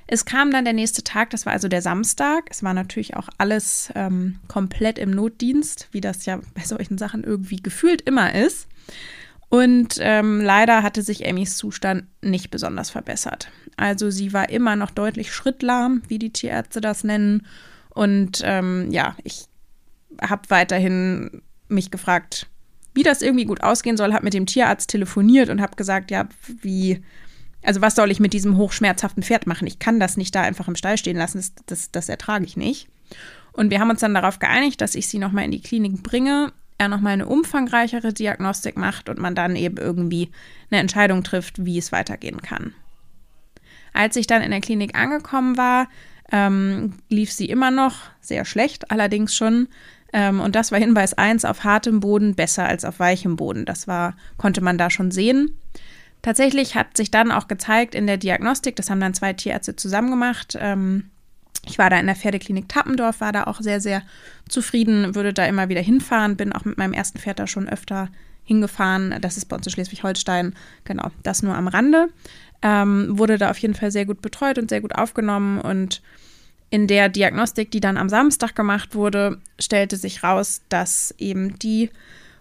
Es 0.07 0.23
kam 0.23 0.51
dann 0.51 0.63
der 0.63 0.73
nächste 0.73 1.03
Tag, 1.03 1.29
das 1.31 1.45
war 1.45 1.53
also 1.53 1.67
der 1.67 1.81
Samstag. 1.81 2.45
Es 2.49 2.63
war 2.63 2.73
natürlich 2.73 3.17
auch 3.17 3.27
alles 3.37 3.91
ähm, 3.93 4.39
komplett 4.47 4.97
im 4.97 5.11
Notdienst, 5.11 5.89
wie 5.91 6.01
das 6.01 6.25
ja 6.25 6.39
bei 6.55 6.63
solchen 6.63 6.97
Sachen 6.97 7.25
irgendwie 7.25 7.57
gefühlt 7.57 8.01
immer 8.01 8.33
ist. 8.33 8.67
Und 9.49 9.97
ähm, 9.99 10.41
leider 10.41 10.83
hatte 10.83 11.01
sich 11.01 11.25
Emmys 11.25 11.57
Zustand 11.57 12.05
nicht 12.21 12.51
besonders 12.51 12.89
verbessert. 12.89 13.49
Also 13.75 14.09
sie 14.09 14.33
war 14.33 14.49
immer 14.49 14.75
noch 14.75 14.91
deutlich 14.91 15.33
schrittlahm, 15.33 16.01
wie 16.07 16.19
die 16.19 16.33
Tierärzte 16.33 16.81
das 16.81 17.03
nennen. 17.03 17.45
Und 17.89 18.41
ähm, 18.43 18.91
ja, 18.91 19.15
ich 19.23 19.45
habe 20.21 20.49
weiterhin 20.49 21.41
mich 21.67 21.91
gefragt, 21.91 22.47
wie 22.93 23.03
das 23.03 23.21
irgendwie 23.21 23.45
gut 23.45 23.61
ausgehen 23.61 23.97
soll, 23.97 24.13
habe 24.13 24.23
mit 24.23 24.33
dem 24.33 24.45
Tierarzt 24.45 24.89
telefoniert 24.89 25.49
und 25.49 25.61
habe 25.61 25.75
gesagt, 25.75 26.11
ja, 26.11 26.27
wie, 26.61 27.03
also 27.63 27.81
was 27.81 27.95
soll 27.95 28.11
ich 28.11 28.19
mit 28.19 28.33
diesem 28.33 28.57
hochschmerzhaften 28.57 29.23
Pferd 29.23 29.47
machen? 29.47 29.67
Ich 29.67 29.79
kann 29.79 29.99
das 29.99 30.17
nicht 30.17 30.33
da 30.35 30.41
einfach 30.41 30.67
im 30.67 30.75
Stall 30.75 30.97
stehen 30.97 31.17
lassen, 31.17 31.39
das, 31.39 31.53
das, 31.65 31.91
das 31.91 32.09
ertrage 32.09 32.45
ich 32.45 32.57
nicht. 32.57 32.87
Und 33.51 33.71
wir 33.71 33.79
haben 33.79 33.89
uns 33.89 34.01
dann 34.01 34.13
darauf 34.13 34.39
geeinigt, 34.39 34.81
dass 34.81 34.95
ich 34.95 35.07
sie 35.07 35.17
nochmal 35.17 35.45
in 35.45 35.51
die 35.51 35.61
Klinik 35.61 36.03
bringe, 36.03 36.53
er 36.77 36.89
nochmal 36.89 37.13
eine 37.13 37.25
umfangreichere 37.25 38.13
Diagnostik 38.13 38.77
macht 38.77 39.09
und 39.09 39.17
man 39.17 39.33
dann 39.33 39.55
eben 39.55 39.77
irgendwie 39.77 40.29
eine 40.69 40.79
Entscheidung 40.79 41.23
trifft, 41.23 41.65
wie 41.65 41.77
es 41.77 41.91
weitergehen 41.91 42.41
kann. 42.41 42.73
Als 43.93 44.15
ich 44.15 44.27
dann 44.27 44.43
in 44.43 44.51
der 44.51 44.61
Klinik 44.61 44.95
angekommen 44.95 45.57
war, 45.57 45.87
ähm, 46.31 46.93
lief 47.09 47.31
sie 47.31 47.45
immer 47.45 47.71
noch 47.71 47.95
sehr 48.21 48.45
schlecht, 48.45 48.91
allerdings 48.91 49.35
schon. 49.35 49.69
Ähm, 50.13 50.39
und 50.39 50.55
das 50.55 50.71
war 50.71 50.79
Hinweis 50.79 51.15
1 51.15 51.45
auf 51.45 51.63
hartem 51.63 51.99
Boden 51.99 52.35
besser 52.35 52.65
als 52.65 52.85
auf 52.85 52.99
weichem 52.99 53.37
Boden. 53.37 53.65
Das 53.65 53.87
war, 53.87 54.15
konnte 54.37 54.61
man 54.61 54.77
da 54.77 54.89
schon 54.89 55.09
sehen. 55.09 55.57
Tatsächlich 56.21 56.75
hat 56.75 56.97
sich 56.97 57.11
dann 57.11 57.31
auch 57.31 57.47
gezeigt 57.47 57.95
in 57.95 58.07
der 58.07 58.17
Diagnostik, 58.17 58.75
das 58.75 58.89
haben 58.89 58.99
dann 58.99 59.13
zwei 59.13 59.33
Tierärzte 59.33 59.75
zusammen 59.75 60.09
gemacht, 60.09 60.57
ähm, 60.59 61.09
ich 61.69 61.77
war 61.77 61.89
da 61.89 61.99
in 61.99 62.05
der 62.05 62.15
Pferdeklinik 62.15 62.69
Tappendorf, 62.69 63.19
war 63.21 63.31
da 63.31 63.43
auch 63.45 63.61
sehr, 63.61 63.81
sehr 63.81 64.01
zufrieden, 64.47 65.15
würde 65.15 65.33
da 65.33 65.45
immer 65.45 65.69
wieder 65.69 65.81
hinfahren, 65.81 66.37
bin 66.37 66.53
auch 66.53 66.65
mit 66.65 66.77
meinem 66.77 66.93
ersten 66.93 67.19
Pferd 67.19 67.39
da 67.39 67.47
schon 67.47 67.67
öfter 67.67 68.09
hingefahren. 68.45 69.15
Das 69.21 69.37
ist 69.37 69.45
bei 69.45 69.57
uns 69.57 69.67
in 69.67 69.73
Schleswig-Holstein, 69.73 70.55
genau, 70.85 71.11
das 71.23 71.43
nur 71.43 71.55
am 71.55 71.67
Rande. 71.67 72.07
Ähm, 72.61 73.17
wurde 73.17 73.37
da 73.37 73.51
auf 73.51 73.57
jeden 73.57 73.75
Fall 73.75 73.91
sehr 73.91 74.05
gut 74.05 74.21
betreut 74.21 74.57
und 74.57 74.69
sehr 74.69 74.81
gut 74.81 74.95
aufgenommen. 74.95 75.59
Und 75.59 76.01
in 76.69 76.87
der 76.87 77.09
Diagnostik, 77.09 77.71
die 77.71 77.81
dann 77.81 77.97
am 77.97 78.09
Samstag 78.09 78.55
gemacht 78.55 78.95
wurde, 78.95 79.39
stellte 79.59 79.97
sich 79.97 80.23
raus, 80.23 80.61
dass 80.69 81.13
eben 81.17 81.59
die 81.59 81.91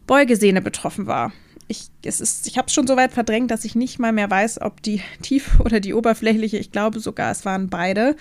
Beugesehne 0.06 0.62
betroffen 0.62 1.06
war. 1.06 1.32
Ich, 1.68 1.88
ich 2.02 2.58
habe 2.58 2.66
es 2.68 2.74
schon 2.74 2.86
so 2.86 2.96
weit 2.96 3.12
verdrängt, 3.12 3.50
dass 3.50 3.64
ich 3.64 3.74
nicht 3.74 3.98
mal 3.98 4.12
mehr 4.12 4.30
weiß, 4.30 4.60
ob 4.60 4.82
die 4.82 5.02
tief 5.22 5.60
oder 5.64 5.80
die 5.80 5.94
oberflächliche, 5.94 6.58
ich 6.58 6.72
glaube 6.72 7.00
sogar, 7.00 7.30
es 7.30 7.44
waren 7.44 7.68
beide, 7.68 8.16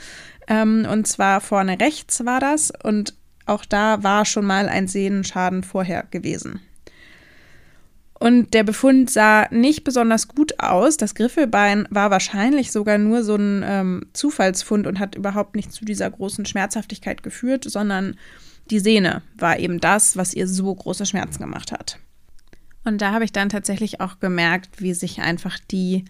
ähm, 0.47 0.87
und 0.89 1.07
zwar 1.07 1.41
vorne 1.41 1.79
rechts 1.79 2.25
war 2.25 2.39
das. 2.39 2.71
Und 2.83 3.13
auch 3.45 3.65
da 3.65 4.03
war 4.03 4.25
schon 4.25 4.45
mal 4.45 4.69
ein 4.69 4.87
Sehnenschaden 4.87 5.63
vorher 5.63 6.03
gewesen. 6.09 6.61
Und 8.17 8.53
der 8.53 8.63
Befund 8.63 9.09
sah 9.09 9.47
nicht 9.51 9.83
besonders 9.83 10.27
gut 10.29 10.59
aus. 10.59 10.97
Das 10.97 11.15
Griffelbein 11.15 11.85
war 11.91 12.11
wahrscheinlich 12.11 12.71
sogar 12.71 12.97
nur 12.97 13.23
so 13.23 13.35
ein 13.35 13.61
ähm, 13.65 14.05
Zufallsfund 14.13 14.87
und 14.87 14.99
hat 14.99 15.15
überhaupt 15.15 15.55
nicht 15.55 15.71
zu 15.71 15.83
dieser 15.83 16.09
großen 16.09 16.45
Schmerzhaftigkeit 16.45 17.23
geführt, 17.23 17.65
sondern 17.67 18.15
die 18.71 18.79
Sehne 18.79 19.21
war 19.37 19.59
eben 19.59 19.79
das, 19.79 20.15
was 20.17 20.33
ihr 20.33 20.47
so 20.47 20.73
große 20.73 21.05
Schmerzen 21.05 21.43
gemacht 21.43 21.71
hat. 21.71 21.99
Und 22.85 23.01
da 23.01 23.11
habe 23.11 23.25
ich 23.25 23.31
dann 23.31 23.49
tatsächlich 23.49 23.99
auch 23.99 24.19
gemerkt, 24.19 24.81
wie 24.81 24.93
sich 24.93 25.19
einfach 25.21 25.59
die 25.59 26.05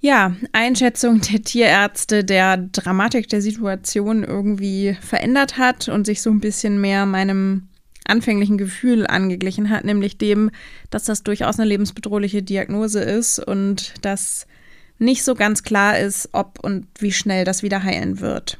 ja, 0.00 0.34
Einschätzung 0.52 1.20
der 1.20 1.42
Tierärzte 1.42 2.24
der 2.24 2.56
Dramatik 2.56 3.28
der 3.28 3.40
Situation 3.40 4.24
irgendwie 4.24 4.96
verändert 5.00 5.56
hat 5.56 5.88
und 5.88 6.04
sich 6.04 6.20
so 6.20 6.30
ein 6.30 6.40
bisschen 6.40 6.80
mehr 6.80 7.06
meinem 7.06 7.68
anfänglichen 8.06 8.58
Gefühl 8.58 9.06
angeglichen 9.06 9.70
hat, 9.70 9.84
nämlich 9.84 10.18
dem, 10.18 10.50
dass 10.90 11.04
das 11.04 11.22
durchaus 11.22 11.58
eine 11.58 11.68
lebensbedrohliche 11.68 12.42
Diagnose 12.42 13.00
ist 13.00 13.38
und 13.38 13.94
dass 14.02 14.46
nicht 14.98 15.24
so 15.24 15.34
ganz 15.34 15.62
klar 15.62 15.98
ist, 15.98 16.28
ob 16.32 16.60
und 16.62 16.86
wie 16.98 17.12
schnell 17.12 17.44
das 17.44 17.62
wieder 17.62 17.82
heilen 17.82 18.20
wird. 18.20 18.58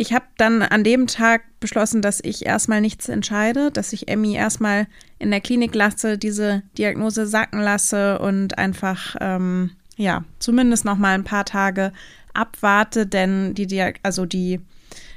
Ich 0.00 0.12
habe 0.12 0.26
dann 0.36 0.62
an 0.62 0.84
dem 0.84 1.08
Tag 1.08 1.42
beschlossen, 1.58 2.02
dass 2.02 2.20
ich 2.22 2.46
erstmal 2.46 2.80
nichts 2.80 3.08
entscheide, 3.08 3.72
dass 3.72 3.92
ich 3.92 4.06
Emmy 4.06 4.36
erstmal 4.36 4.86
in 5.18 5.32
der 5.32 5.40
Klinik 5.40 5.74
lasse, 5.74 6.18
diese 6.18 6.62
Diagnose 6.78 7.26
sacken 7.26 7.60
lasse 7.60 8.20
und 8.20 8.58
einfach 8.58 9.16
ähm, 9.20 9.72
ja, 9.96 10.22
zumindest 10.38 10.84
noch 10.84 10.98
mal 10.98 11.14
ein 11.14 11.24
paar 11.24 11.44
Tage 11.44 11.92
abwarte, 12.32 13.08
denn 13.08 13.54
die, 13.54 13.82
also 14.04 14.24
die 14.24 14.60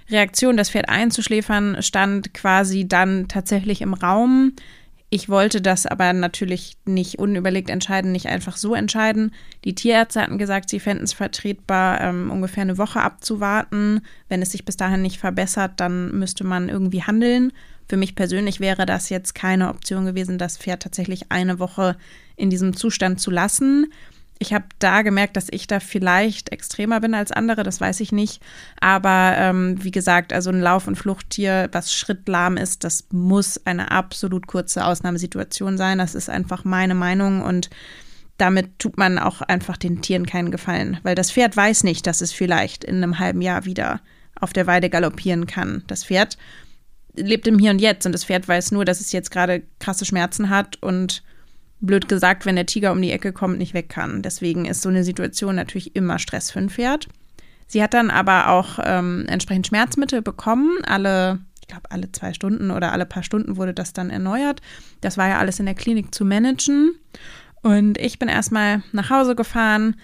Reaktion, 0.10 0.58
das 0.58 0.72
Pferd 0.72 0.90
einzuschläfern, 0.90 1.84
stand 1.84 2.34
quasi 2.34 2.88
dann 2.88 3.28
tatsächlich 3.28 3.82
im 3.82 3.94
Raum. 3.94 4.54
Ich 5.14 5.28
wollte 5.28 5.62
das 5.62 5.86
aber 5.86 6.14
natürlich 6.14 6.78
nicht 6.86 7.20
unüberlegt 7.20 7.70
entscheiden, 7.70 8.14
nicht 8.14 8.28
einfach 8.28 8.56
so 8.56 8.74
entscheiden. 8.74 9.34
Die 9.66 9.76
Tierärzte 9.76 10.22
hatten 10.22 10.38
gesagt, 10.38 10.70
sie 10.70 10.80
fänden 10.80 11.04
es 11.04 11.12
vertretbar, 11.12 12.00
ähm, 12.00 12.32
ungefähr 12.32 12.62
eine 12.62 12.78
Woche 12.78 13.02
abzuwarten. 13.02 14.00
Wenn 14.30 14.42
es 14.42 14.52
sich 14.52 14.64
bis 14.64 14.78
dahin 14.78 15.02
nicht 15.02 15.20
verbessert, 15.20 15.74
dann 15.76 16.18
müsste 16.18 16.46
man 16.46 16.70
irgendwie 16.70 17.04
handeln. 17.04 17.52
Für 17.90 17.98
mich 17.98 18.16
persönlich 18.16 18.62
wäre 18.62 18.86
das 18.86 19.10
jetzt 19.10 19.36
keine 19.36 19.68
Option 19.68 20.06
gewesen, 20.06 20.38
das 20.38 20.58
Pferd 20.58 20.82
tatsächlich 20.82 21.30
eine 21.30 21.60
Woche 21.60 21.98
in 22.38 22.50
diesem 22.50 22.74
Zustand 22.74 23.20
zu 23.20 23.32
lassen. 23.32 23.92
Ich 24.42 24.56
habe 24.56 24.66
da 24.80 25.04
gemerkt, 25.04 25.38
dass 25.38 25.50
ich 25.52 25.68
da 25.68 25.80
vielleicht 25.80 26.52
extremer 26.52 27.00
bin 27.00 27.14
als 27.14 27.32
andere, 27.32 27.62
das 27.62 27.80
weiß 27.80 28.00
ich 28.00 28.12
nicht. 28.12 28.42
Aber 28.80 29.36
ähm, 29.38 29.84
wie 29.84 29.92
gesagt, 29.92 30.34
also 30.34 30.50
ein 30.50 30.60
Lauf- 30.60 30.88
und 30.88 30.96
Fluchttier, 30.96 31.70
was 31.74 31.94
schrittlahm 31.94 32.58
ist, 32.58 32.84
das 32.84 33.06
muss 33.12 33.64
eine 33.68 33.92
absolut 33.92 34.48
kurze 34.48 34.84
Ausnahmesituation 34.84 35.78
sein. 35.78 36.00
Das 36.00 36.16
ist 36.16 36.28
einfach 36.28 36.64
meine 36.64 36.96
Meinung 36.96 37.44
und 37.44 37.70
damit 38.38 38.80
tut 38.80 38.98
man 38.98 39.20
auch 39.20 39.44
einfach 39.44 39.78
den 39.78 40.02
Tieren 40.02 40.26
keinen 40.26 40.50
Gefallen, 40.50 40.98
weil 41.04 41.14
das 41.14 41.32
Pferd 41.32 41.56
weiß 41.56 41.84
nicht, 41.84 42.08
dass 42.08 42.22
es 42.22 42.32
vielleicht 42.32 42.84
in 42.84 42.96
einem 42.96 43.20
halben 43.20 43.44
Jahr 43.44 43.66
wieder 43.66 44.02
auf 44.40 44.54
der 44.54 44.66
Weide 44.66 44.90
galoppieren 44.90 45.46
kann. 45.46 45.84
Das 45.86 46.04
Pferd 46.04 46.40
lebt 47.16 47.46
im 47.46 47.60
Hier 47.60 47.70
und 47.70 47.80
Jetzt 47.80 48.08
und 48.08 48.12
das 48.12 48.26
Pferd 48.26 48.48
weiß 48.48 48.72
nur, 48.72 48.86
dass 48.86 49.02
es 49.02 49.12
jetzt 49.12 49.30
gerade 49.30 49.62
krasse 49.78 50.06
Schmerzen 50.06 50.50
hat 50.50 50.82
und 50.82 51.22
blöd 51.82 52.08
gesagt, 52.08 52.46
wenn 52.46 52.56
der 52.56 52.66
Tiger 52.66 52.92
um 52.92 53.02
die 53.02 53.12
Ecke 53.12 53.34
kommt, 53.34 53.58
nicht 53.58 53.74
weg 53.74 53.90
kann. 53.90 54.22
Deswegen 54.22 54.66
ist 54.66 54.82
so 54.82 54.90
eine 54.90 55.04
Situation 55.04 55.56
natürlich 55.56 55.96
immer 55.96 56.20
Stress 56.20 56.52
für 56.52 56.60
ein 56.60 56.70
Pferd. 56.70 57.08
Sie 57.68 57.82
hat 57.82 57.94
dann 57.94 58.12
aber 58.12 58.50
auch 58.50 58.80
ähm, 58.84 59.26
entsprechend 59.28 59.68
Schmerzmittel 59.68 60.22
bekommen. 60.22 60.80
Alle, 60.86 61.40
ich 61.62 61.68
glaube, 61.68 61.90
alle 61.90 62.12
zwei 62.12 62.34
Stunden 62.34 62.70
oder 62.70 62.92
alle 62.92 63.06
paar 63.06 63.24
Stunden 63.24 63.58
wurde 63.58 63.74
das 63.74 63.94
dann 63.94 64.10
erneuert. 64.10 64.62
Das 65.02 65.18
war 65.18 65.28
ja 65.30 65.40
alles 65.40 65.60
in 65.60 65.66
der 65.66 65.76
Klinik 65.76 66.14
zu 66.14 66.24
managen. 66.26 66.92
Und 67.62 67.98
ich 67.98 68.20
bin 68.20 68.28
erstmal 68.28 68.84
nach 68.92 69.10
Hause 69.10 69.36
gefahren, 69.36 69.96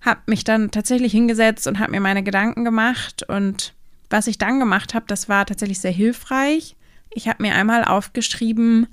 habe 0.00 0.20
mich 0.26 0.44
dann 0.44 0.70
tatsächlich 0.70 1.12
hingesetzt 1.12 1.66
und 1.66 1.78
habe 1.78 1.92
mir 1.92 2.00
meine 2.00 2.22
Gedanken 2.22 2.64
gemacht. 2.64 3.28
Und 3.28 3.74
was 4.10 4.26
ich 4.26 4.38
dann 4.38 4.58
gemacht 4.58 4.94
habe, 4.94 5.04
das 5.06 5.28
war 5.28 5.46
tatsächlich 5.46 5.80
sehr 5.80 5.92
hilfreich. 5.92 6.76
Ich 7.10 7.28
habe 7.28 7.42
mir 7.42 7.54
einmal 7.54 7.84
aufgeschrieben, 7.84 8.86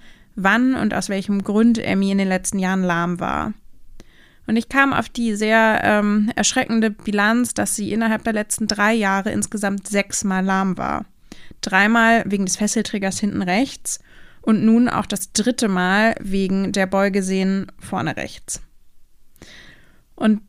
wann 0.43 0.75
und 0.75 0.93
aus 0.93 1.09
welchem 1.09 1.43
Grund 1.43 1.77
Emmy 1.77 2.11
in 2.11 2.17
den 2.17 2.27
letzten 2.27 2.59
Jahren 2.59 2.83
lahm 2.83 3.19
war. 3.19 3.53
Und 4.47 4.55
ich 4.55 4.67
kam 4.67 4.93
auf 4.93 5.09
die 5.09 5.35
sehr 5.35 5.81
ähm, 5.83 6.31
erschreckende 6.35 6.89
Bilanz, 6.89 7.53
dass 7.53 7.75
sie 7.75 7.91
innerhalb 7.91 8.23
der 8.23 8.33
letzten 8.33 8.65
drei 8.65 8.93
Jahre 8.93 9.31
insgesamt 9.31 9.87
sechsmal 9.87 10.43
lahm 10.43 10.77
war. 10.77 11.05
Dreimal 11.61 12.23
wegen 12.25 12.45
des 12.45 12.57
Fesselträgers 12.57 13.19
hinten 13.19 13.43
rechts 13.43 13.99
und 14.41 14.65
nun 14.65 14.89
auch 14.89 15.05
das 15.05 15.33
dritte 15.33 15.67
Mal 15.67 16.15
wegen 16.19 16.71
der 16.71 16.87
Beugesehnen 16.87 17.71
vorne 17.77 18.17
rechts. 18.17 18.61
Und 20.15 20.41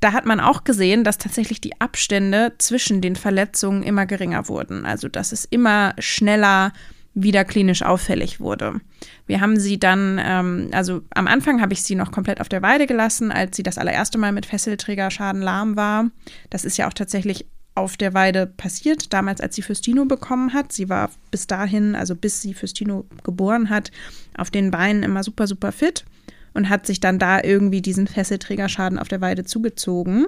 da 0.00 0.12
hat 0.12 0.26
man 0.26 0.40
auch 0.40 0.64
gesehen, 0.64 1.04
dass 1.04 1.18
tatsächlich 1.18 1.60
die 1.60 1.80
Abstände 1.80 2.52
zwischen 2.58 3.00
den 3.00 3.16
Verletzungen 3.16 3.82
immer 3.82 4.04
geringer 4.04 4.48
wurden. 4.48 4.84
Also 4.84 5.08
dass 5.08 5.32
es 5.32 5.44
immer 5.44 5.94
schneller 5.98 6.72
wieder 7.14 7.44
klinisch 7.44 7.82
auffällig 7.82 8.40
wurde. 8.40 8.80
Wir 9.26 9.40
haben 9.40 9.58
sie 9.58 9.78
dann, 9.78 10.20
ähm, 10.22 10.70
also 10.72 11.02
am 11.10 11.28
Anfang 11.28 11.60
habe 11.60 11.72
ich 11.72 11.82
sie 11.82 11.94
noch 11.94 12.10
komplett 12.10 12.40
auf 12.40 12.48
der 12.48 12.62
Weide 12.62 12.86
gelassen, 12.86 13.30
als 13.30 13.56
sie 13.56 13.62
das 13.62 13.78
allererste 13.78 14.18
Mal 14.18 14.32
mit 14.32 14.46
Fesselträgerschaden 14.46 15.40
lahm 15.40 15.76
war. 15.76 16.10
Das 16.50 16.64
ist 16.64 16.76
ja 16.76 16.88
auch 16.88 16.92
tatsächlich 16.92 17.46
auf 17.76 17.96
der 17.96 18.14
Weide 18.14 18.46
passiert, 18.46 19.12
damals 19.12 19.40
als 19.40 19.56
sie 19.56 19.62
Fürstino 19.62 20.04
bekommen 20.04 20.52
hat. 20.52 20.72
Sie 20.72 20.88
war 20.88 21.10
bis 21.30 21.46
dahin, 21.46 21.94
also 21.94 22.14
bis 22.14 22.40
sie 22.40 22.54
Fürstino 22.54 23.04
geboren 23.22 23.70
hat, 23.70 23.90
auf 24.36 24.50
den 24.50 24.70
Beinen 24.70 25.02
immer 25.02 25.24
super, 25.24 25.46
super 25.46 25.72
fit 25.72 26.04
und 26.52 26.68
hat 26.68 26.86
sich 26.86 27.00
dann 27.00 27.18
da 27.18 27.42
irgendwie 27.42 27.82
diesen 27.82 28.06
Fesselträgerschaden 28.06 28.98
auf 28.98 29.08
der 29.08 29.20
Weide 29.20 29.44
zugezogen. 29.44 30.26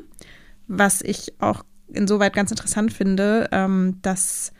Was 0.66 1.02
ich 1.02 1.34
auch 1.40 1.64
insoweit 1.92 2.34
ganz 2.34 2.50
interessant 2.50 2.92
finde, 2.92 3.48
ähm, 3.52 3.98
dass 4.02 4.52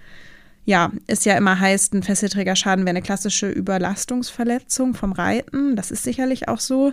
ja, 0.66 0.90
es 1.06 1.24
ja 1.24 1.36
immer 1.36 1.58
heißt, 1.58 1.94
ein 1.94 2.02
Fesselträgerschaden 2.02 2.84
wäre 2.84 2.90
eine 2.90 3.02
klassische 3.02 3.48
Überlastungsverletzung 3.48 4.94
vom 4.94 5.12
Reiten. 5.12 5.76
Das 5.76 5.92
ist 5.92 6.02
sicherlich 6.02 6.48
auch 6.48 6.58
so. 6.58 6.92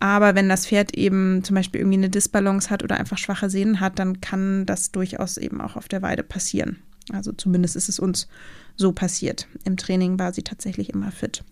Aber 0.00 0.34
wenn 0.34 0.48
das 0.48 0.66
Pferd 0.66 0.96
eben 0.96 1.44
zum 1.44 1.54
Beispiel 1.54 1.82
irgendwie 1.82 1.98
eine 1.98 2.08
Disbalance 2.08 2.70
hat 2.70 2.82
oder 2.82 2.98
einfach 2.98 3.18
schwache 3.18 3.50
Sehnen 3.50 3.80
hat, 3.80 3.98
dann 3.98 4.22
kann 4.22 4.64
das 4.64 4.90
durchaus 4.90 5.36
eben 5.36 5.60
auch 5.60 5.76
auf 5.76 5.86
der 5.86 6.00
Weide 6.00 6.22
passieren. 6.22 6.78
Also 7.12 7.32
zumindest 7.32 7.76
ist 7.76 7.90
es 7.90 7.98
uns 7.98 8.26
so 8.74 8.92
passiert. 8.92 9.48
Im 9.64 9.76
Training 9.76 10.18
war 10.18 10.32
sie 10.32 10.42
tatsächlich 10.42 10.88
immer 10.88 11.12
fit. 11.12 11.44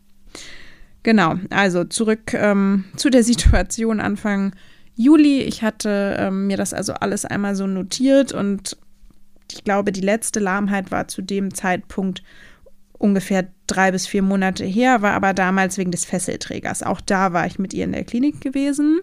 Genau, 1.02 1.34
also 1.50 1.84
zurück 1.84 2.32
ähm, 2.32 2.84
zu 2.96 3.10
der 3.10 3.24
Situation 3.24 4.00
Anfang 4.00 4.54
Juli. 4.96 5.42
Ich 5.42 5.62
hatte 5.62 6.16
ähm, 6.18 6.46
mir 6.46 6.56
das 6.56 6.72
also 6.72 6.94
alles 6.94 7.26
einmal 7.26 7.56
so 7.56 7.66
notiert 7.66 8.32
und 8.32 8.78
ich 9.52 9.64
glaube, 9.64 9.92
die 9.92 10.00
letzte 10.00 10.40
Lahmheit 10.40 10.90
war 10.90 11.08
zu 11.08 11.22
dem 11.22 11.54
Zeitpunkt 11.54 12.22
ungefähr 13.02 13.48
drei 13.66 13.90
bis 13.90 14.06
vier 14.06 14.22
Monate 14.22 14.64
her, 14.64 15.02
war 15.02 15.12
aber 15.12 15.34
damals 15.34 15.76
wegen 15.76 15.90
des 15.90 16.04
Fesselträgers. 16.04 16.82
Auch 16.82 17.00
da 17.00 17.32
war 17.32 17.46
ich 17.46 17.58
mit 17.58 17.74
ihr 17.74 17.84
in 17.84 17.92
der 17.92 18.04
Klinik 18.04 18.40
gewesen. 18.40 19.00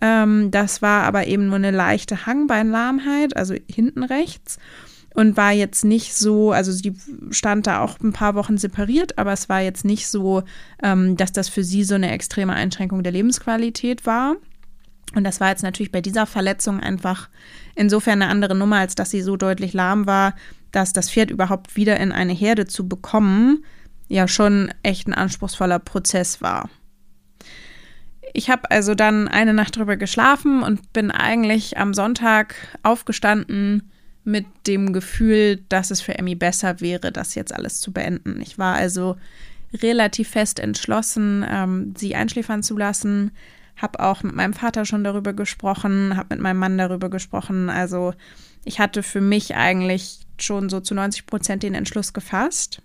Ähm, 0.00 0.50
das 0.50 0.82
war 0.82 1.04
aber 1.04 1.26
eben 1.26 1.46
nur 1.46 1.56
eine 1.56 1.70
leichte 1.70 2.26
Hangbeinlahmheit, 2.26 3.36
also 3.36 3.54
hinten 3.70 4.02
rechts. 4.02 4.58
Und 5.14 5.36
war 5.36 5.52
jetzt 5.52 5.84
nicht 5.84 6.14
so, 6.14 6.52
also 6.52 6.70
sie 6.70 6.94
stand 7.30 7.66
da 7.66 7.80
auch 7.80 7.98
ein 8.00 8.12
paar 8.12 8.34
Wochen 8.34 8.56
separiert, 8.56 9.18
aber 9.18 9.32
es 9.32 9.48
war 9.48 9.60
jetzt 9.60 9.84
nicht 9.84 10.06
so, 10.08 10.42
ähm, 10.82 11.16
dass 11.16 11.32
das 11.32 11.48
für 11.48 11.64
sie 11.64 11.82
so 11.82 11.94
eine 11.94 12.10
extreme 12.12 12.52
Einschränkung 12.52 13.02
der 13.02 13.12
Lebensqualität 13.12 14.06
war. 14.06 14.36
Und 15.14 15.24
das 15.24 15.40
war 15.40 15.48
jetzt 15.48 15.62
natürlich 15.62 15.90
bei 15.90 16.02
dieser 16.02 16.26
Verletzung 16.26 16.80
einfach 16.80 17.30
insofern 17.78 18.22
eine 18.22 18.30
andere 18.30 18.54
Nummer, 18.54 18.76
als 18.76 18.94
dass 18.94 19.10
sie 19.10 19.22
so 19.22 19.36
deutlich 19.36 19.72
lahm 19.72 20.06
war, 20.06 20.34
dass 20.72 20.92
das 20.92 21.10
Pferd 21.10 21.30
überhaupt 21.30 21.76
wieder 21.76 21.98
in 21.98 22.12
eine 22.12 22.32
Herde 22.32 22.66
zu 22.66 22.88
bekommen, 22.88 23.64
ja 24.08 24.28
schon 24.28 24.72
echt 24.82 25.06
ein 25.06 25.14
anspruchsvoller 25.14 25.78
Prozess 25.78 26.42
war. 26.42 26.68
Ich 28.34 28.50
habe 28.50 28.70
also 28.70 28.94
dann 28.94 29.28
eine 29.28 29.54
Nacht 29.54 29.76
drüber 29.76 29.96
geschlafen 29.96 30.62
und 30.62 30.92
bin 30.92 31.10
eigentlich 31.10 31.78
am 31.78 31.94
Sonntag 31.94 32.54
aufgestanden 32.82 33.90
mit 34.24 34.44
dem 34.66 34.92
Gefühl, 34.92 35.64
dass 35.68 35.90
es 35.90 36.02
für 36.02 36.18
Emmy 36.18 36.34
besser 36.34 36.80
wäre, 36.80 37.12
das 37.12 37.34
jetzt 37.34 37.54
alles 37.54 37.80
zu 37.80 37.92
beenden. 37.92 38.40
Ich 38.42 38.58
war 38.58 38.74
also 38.74 39.16
relativ 39.72 40.28
fest 40.28 40.60
entschlossen, 40.60 41.44
ähm, 41.48 41.94
sie 41.96 42.14
einschläfern 42.14 42.62
zu 42.62 42.76
lassen, 42.76 43.30
habe 43.78 44.00
auch 44.00 44.22
mit 44.22 44.34
meinem 44.34 44.52
Vater 44.52 44.84
schon 44.84 45.04
darüber 45.04 45.32
gesprochen, 45.32 46.16
habe 46.16 46.34
mit 46.34 46.40
meinem 46.40 46.58
Mann 46.58 46.78
darüber 46.78 47.08
gesprochen. 47.08 47.70
Also 47.70 48.14
ich 48.64 48.80
hatte 48.80 49.02
für 49.02 49.20
mich 49.20 49.54
eigentlich 49.54 50.20
schon 50.38 50.68
so 50.68 50.80
zu 50.80 50.94
90 50.94 51.26
Prozent 51.26 51.62
den 51.62 51.74
Entschluss 51.74 52.12
gefasst. 52.12 52.82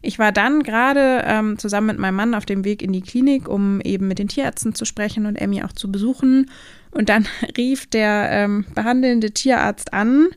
Ich 0.00 0.18
war 0.18 0.32
dann 0.32 0.62
gerade 0.62 1.22
ähm, 1.26 1.58
zusammen 1.58 1.88
mit 1.88 1.98
meinem 1.98 2.16
Mann 2.16 2.34
auf 2.34 2.46
dem 2.46 2.64
Weg 2.64 2.82
in 2.82 2.92
die 2.92 3.00
Klinik, 3.00 3.48
um 3.48 3.80
eben 3.80 4.08
mit 4.08 4.18
den 4.18 4.28
Tierärzten 4.28 4.74
zu 4.74 4.84
sprechen 4.84 5.26
und 5.26 5.36
Emmy 5.36 5.62
auch 5.62 5.72
zu 5.72 5.90
besuchen. 5.90 6.50
Und 6.90 7.08
dann 7.08 7.26
rief 7.56 7.86
der 7.86 8.28
ähm, 8.30 8.64
behandelnde 8.74 9.32
Tierarzt 9.32 9.92
an 9.92 10.28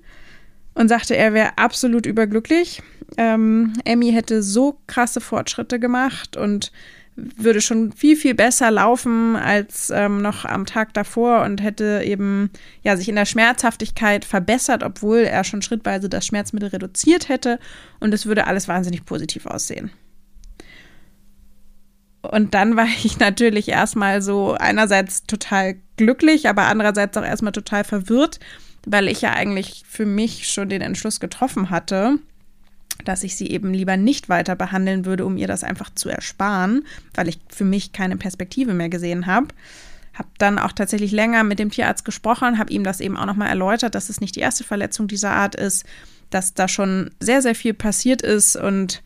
und 0.74 0.88
sagte, 0.88 1.16
er 1.16 1.34
wäre 1.34 1.58
absolut 1.58 2.06
überglücklich. 2.06 2.82
Ähm, 3.18 3.74
Emmy 3.86 4.12
hätte 4.12 4.42
so 4.42 4.80
krasse 4.88 5.22
Fortschritte 5.22 5.80
gemacht 5.80 6.38
und 6.38 6.72
würde 7.16 7.62
schon 7.62 7.92
viel, 7.92 8.16
viel 8.16 8.34
besser 8.34 8.72
laufen 8.72 9.36
als 9.36 9.92
ähm, 9.94 10.22
noch 10.22 10.46
am 10.46 10.66
Tag 10.66 10.94
davor 10.94 11.42
und 11.44 11.62
hätte 11.62 12.02
eben 12.06 12.50
ja, 12.84 12.96
sich 12.96 13.10
in 13.10 13.16
der 13.16 13.26
Schmerzhaftigkeit 13.26 14.26
verbessert, 14.26 14.84
obwohl 14.84 15.20
er 15.20 15.44
schon 15.44 15.62
schrittweise 15.62 16.10
das 16.10 16.26
Schmerzmittel 16.26 16.70
reduziert 16.70 17.30
hätte 17.30 17.60
und 18.00 18.14
es 18.14 18.26
würde 18.26 18.48
alles 18.48 18.68
wahnsinnig 18.68 19.06
positiv 19.06 19.46
aussehen. 19.46 19.92
Und 22.22 22.54
dann 22.54 22.76
war 22.76 22.88
ich 23.04 23.20
natürlich 23.20 23.68
erstmal 23.70 24.22
so 24.22 24.54
einerseits 24.54 25.24
total 25.24 25.76
glücklich, 25.98 26.48
aber 26.48 26.64
andererseits 26.64 27.18
auch 27.18 27.26
erstmal 27.26 27.52
total 27.52 27.84
verwirrt, 27.84 28.40
weil 28.86 29.08
ich 29.08 29.22
ja 29.22 29.34
eigentlich 29.34 29.84
für 29.88 30.06
mich 30.06 30.48
schon 30.48 30.70
den 30.70 30.82
Entschluss 30.82 31.20
getroffen 31.20 31.70
hatte, 31.70 32.18
dass 33.06 33.24
ich 33.24 33.36
sie 33.36 33.50
eben 33.50 33.74
lieber 33.74 33.98
nicht 33.98 34.30
weiter 34.30 34.56
behandeln 34.56 35.06
würde, 35.06 35.26
um 35.26 35.38
ihr 35.38 35.48
das 35.48 35.64
einfach 35.64 35.90
zu 35.94 36.10
ersparen, 36.10 36.86
weil 37.14 37.28
ich 37.28 37.40
für 37.50 37.66
mich 37.66 37.92
keine 37.92 38.18
Perspektive 38.18 38.74
mehr 38.74 38.90
gesehen 38.90 39.26
habe. 39.26 39.48
Habe 40.14 40.30
dann 40.38 40.60
auch 40.60 40.74
tatsächlich 40.74 41.12
länger 41.12 41.44
mit 41.44 41.60
dem 41.60 41.72
Tierarzt 41.72 42.06
gesprochen, 42.06 42.58
habe 42.58 42.74
ihm 42.74 42.84
das 42.84 43.00
eben 43.00 43.18
auch 43.18 43.26
nochmal 43.26 43.50
erläutert, 43.50 43.96
dass 43.96 44.10
es 44.10 44.22
nicht 44.22 44.36
die 44.36 44.42
erste 44.42 44.64
Verletzung 44.64 45.08
dieser 45.08 45.32
Art 45.32 45.56
ist, 45.56 45.86
dass 46.30 46.54
da 46.54 46.68
schon 46.68 47.12
sehr, 47.20 47.42
sehr 47.42 47.56
viel 47.56 47.74
passiert 47.74 48.22
ist 48.22 48.56
und 48.56 49.02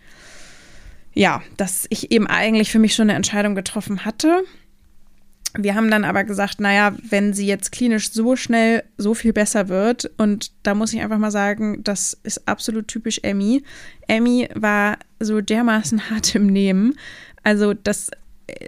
ja, 1.13 1.41
dass 1.57 1.87
ich 1.89 2.11
eben 2.11 2.27
eigentlich 2.27 2.71
für 2.71 2.79
mich 2.79 2.93
schon 2.93 3.09
eine 3.09 3.15
Entscheidung 3.15 3.55
getroffen 3.55 4.03
hatte. 4.03 4.43
Wir 5.57 5.75
haben 5.75 5.89
dann 5.89 6.03
aber 6.03 6.23
gesagt, 6.23 6.59
naja, 6.59 6.95
wenn 7.09 7.33
sie 7.33 7.47
jetzt 7.47 7.71
klinisch 7.71 8.11
so 8.11 8.35
schnell 8.35 8.83
so 8.97 9.13
viel 9.13 9.33
besser 9.33 9.69
wird, 9.69 10.11
und 10.17 10.51
da 10.63 10.75
muss 10.75 10.93
ich 10.93 11.01
einfach 11.01 11.17
mal 11.17 11.31
sagen, 11.31 11.83
das 11.83 12.17
ist 12.23 12.47
absolut 12.47 12.87
typisch 12.87 13.19
Emmy. 13.23 13.63
Emmy 14.07 14.49
war 14.53 14.97
so 15.19 15.41
dermaßen 15.41 16.09
hart 16.09 16.35
im 16.35 16.47
Nehmen. 16.47 16.95
Also, 17.43 17.73
dass, 17.73 18.11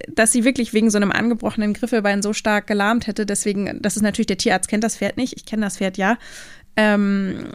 dass 0.08 0.32
sie 0.32 0.44
wirklich 0.44 0.74
wegen 0.74 0.90
so 0.90 0.98
einem 0.98 1.12
angebrochenen 1.12 1.74
Griffelbein 1.74 2.22
so 2.22 2.34
stark 2.34 2.68
gelahmt 2.68 3.08
hätte. 3.08 3.26
Deswegen, 3.26 3.80
das 3.82 3.96
ist 3.96 4.04
natürlich, 4.04 4.28
der 4.28 4.38
Tierarzt 4.38 4.70
kennt 4.70 4.84
das 4.84 4.98
Pferd 4.98 5.18
nicht. 5.18 5.34
Ich 5.36 5.46
kenne 5.46 5.64
das 5.64 5.78
Pferd 5.78 5.98
ja. 5.98 6.18
Ähm, 6.76 7.46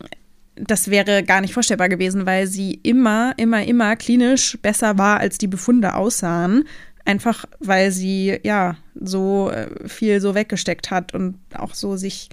das 0.55 0.91
wäre 0.91 1.23
gar 1.23 1.41
nicht 1.41 1.55
vorstellbar 1.55 1.89
gewesen, 1.89 2.27
weil 2.27 2.47
sie 2.47 2.75
immer, 2.83 3.33
immer, 3.37 3.65
immer 3.65 3.97
klinisch 3.97 4.59
besser 4.61 4.99
war, 4.99 5.19
als 5.19 5.39
die 5.39 5.47
Befunde 5.47 5.95
aussahen. 5.95 6.65
Einfach 7.05 7.45
weil 7.59 7.91
sie 7.91 8.39
ja 8.43 8.77
so 8.95 9.51
äh, 9.51 9.89
viel 9.89 10.21
so 10.21 10.35
weggesteckt 10.35 10.91
hat 10.91 11.15
und 11.15 11.39
auch 11.55 11.75
so 11.75 11.97
sich, 11.97 12.31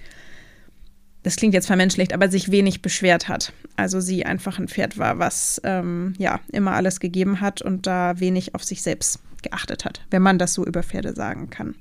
das 1.22 1.36
klingt 1.36 1.54
jetzt 1.54 1.66
vermenschlicht, 1.66 2.12
aber 2.12 2.28
sich 2.28 2.50
wenig 2.50 2.82
beschwert 2.82 3.28
hat. 3.28 3.52
Also 3.76 4.00
sie 4.00 4.24
einfach 4.24 4.58
ein 4.58 4.68
Pferd 4.68 4.96
war, 4.96 5.18
was 5.18 5.60
ähm, 5.64 6.14
ja 6.18 6.40
immer 6.52 6.72
alles 6.72 7.00
gegeben 7.00 7.40
hat 7.40 7.62
und 7.62 7.86
da 7.86 8.20
wenig 8.20 8.54
auf 8.54 8.64
sich 8.64 8.82
selbst 8.82 9.20
geachtet 9.42 9.84
hat, 9.84 10.02
wenn 10.10 10.22
man 10.22 10.38
das 10.38 10.54
so 10.54 10.64
über 10.64 10.82
Pferde 10.82 11.14
sagen 11.14 11.50
kann. 11.50 11.74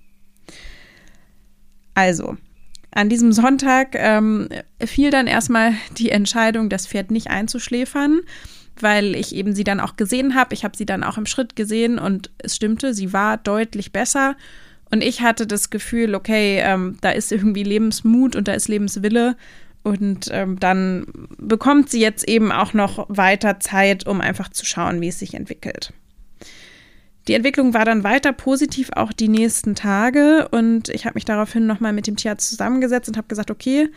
Also, 1.94 2.38
an 2.92 3.10
diesem 3.10 3.34
Sonntag 3.34 3.90
ähm, 3.94 4.50
fiel 4.84 5.12
dann 5.12 5.28
erstmal 5.28 5.74
die 5.98 6.10
Entscheidung, 6.10 6.70
das 6.70 6.88
Pferd 6.88 7.12
nicht 7.12 7.28
einzuschläfern 7.28 8.22
weil 8.84 9.16
ich 9.16 9.36
eben 9.36 9.54
sie 9.54 9.64
dann 9.64 9.80
auch 9.80 9.96
gesehen 9.96 10.36
habe. 10.36 10.54
Ich 10.54 10.64
habe 10.64 10.78
sie 10.78 10.86
dann 10.86 11.04
auch 11.04 11.18
im 11.18 11.26
Schritt 11.26 11.56
gesehen 11.56 12.00
und 12.00 12.30
es 12.38 12.56
stimmte, 12.56 12.94
sie 12.94 13.14
war 13.14 13.38
deutlich 13.38 13.92
besser. 13.92 14.36
Und 14.92 15.04
ich 15.04 15.22
hatte 15.22 15.46
das 15.46 15.70
Gefühl, 15.70 16.16
okay, 16.16 16.60
ähm, 16.64 16.98
da 17.02 17.12
ist 17.12 17.32
irgendwie 17.32 17.64
Lebensmut 17.64 18.36
und 18.36 18.48
da 18.48 18.54
ist 18.54 18.68
Lebenswille. 18.68 19.36
Und 19.84 20.30
ähm, 20.32 20.60
dann 20.60 21.06
bekommt 21.38 21.90
sie 21.90 22.02
jetzt 22.02 22.28
eben 22.28 22.52
auch 22.52 22.74
noch 22.74 23.06
weiter 23.08 23.60
Zeit, 23.60 24.08
um 24.08 24.20
einfach 24.20 24.50
zu 24.50 24.66
schauen, 24.66 25.00
wie 25.02 25.08
es 25.08 25.20
sich 25.20 25.34
entwickelt. 25.34 25.94
Die 27.28 27.34
Entwicklung 27.36 27.74
war 27.74 27.86
dann 27.86 28.04
weiter 28.04 28.34
positiv 28.34 28.90
auch 28.96 29.14
die 29.14 29.28
nächsten 29.28 29.76
Tage 29.76 30.48
und 30.50 30.90
ich 30.90 31.06
habe 31.06 31.14
mich 31.14 31.26
daraufhin 31.26 31.68
nochmal 31.68 31.94
mit 31.94 32.08
dem 32.08 32.16
Tierarzt 32.16 32.50
zusammengesetzt 32.50 33.08
und 33.08 33.18
habe 33.18 33.28
gesagt, 33.28 33.52
okay, 33.52 33.90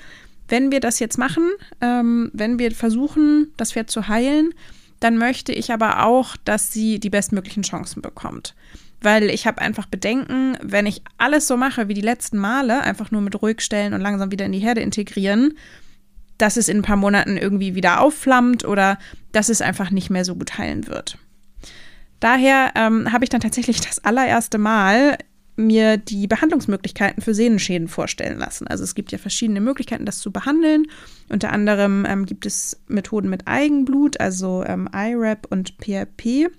wenn 0.53 0.71
wir 0.71 0.81
das 0.81 0.99
jetzt 0.99 1.17
machen, 1.17 1.51
ähm, 1.81 2.31
wenn 2.35 2.59
wir 2.59 2.73
versuchen, 2.73 3.53
das 3.57 3.73
Pferd 3.73 3.91
zu 3.91 4.09
heilen, 4.09 4.53
dann 5.01 5.17
möchte 5.17 5.51
ich 5.51 5.73
aber 5.73 6.05
auch, 6.05 6.37
dass 6.45 6.71
sie 6.71 7.01
die 7.01 7.09
bestmöglichen 7.09 7.63
Chancen 7.63 8.03
bekommt. 8.03 8.55
Weil 9.01 9.31
ich 9.31 9.47
habe 9.47 9.63
einfach 9.63 9.87
Bedenken, 9.87 10.59
wenn 10.63 10.85
ich 10.85 11.03
alles 11.17 11.49
so 11.49 11.57
mache 11.57 11.89
wie 11.89 11.95
die 11.95 12.03
letzten 12.03 12.37
Male, 12.37 12.83
einfach 12.83 13.11
nur 13.11 13.23
mit 13.23 13.41
ruhig 13.41 13.63
stellen 13.63 13.95
und 13.95 14.03
langsam 14.03 14.31
wieder 14.31 14.45
in 14.45 14.53
die 14.53 14.59
Herde 14.59 14.83
integrieren, 14.83 15.57
dass 16.37 16.59
es 16.59 16.69
in 16.69 16.79
ein 16.79 16.83
paar 16.83 16.97
Monaten 16.97 17.39
irgendwie 17.39 17.75
wieder 17.75 18.03
aufflammt 18.03 18.67
oder 18.67 18.99
dass 19.33 19.49
es 19.49 19.63
einfach 19.63 19.91
nicht 19.91 20.11
mehr 20.11 20.27
so 20.27 20.35
gut 20.35 20.59
heilen 20.59 20.87
wird. 20.87 21.17
Daher 22.21 22.73
ähm, 22.75 23.11
habe 23.11 23.25
ich 23.25 23.31
dann 23.31 23.41
tatsächlich 23.41 23.81
das 23.81 24.05
allererste 24.05 24.59
Mal 24.59 25.17
mir 25.57 25.97
die 25.99 26.27
Behandlungsmöglichkeiten 26.27 27.23
für 27.23 27.35
Sehnenschäden 27.35 27.89
vorstellen 27.89 28.39
lassen. 28.39 28.67
Also 28.67 28.85
es 28.85 28.95
gibt 28.95 29.13
ja 29.13 29.19
verschiedene 29.19 29.61
Möglichkeiten, 29.61 30.07
das 30.07 30.19
zu 30.19 30.31
behandeln. 30.31 30.87
Unter 31.29 31.53
anderem 31.53 32.07
ähm, 32.09 32.27
gibt 32.27 32.47
es 32.47 32.81
Methoden 32.89 33.29
mit 33.29 33.47
Eigenblut, 33.47 34.19
also 34.21 34.65
ähm, 34.67 34.89
IRAP 34.95 35.47
und 35.51 35.79
PRP 35.79 36.51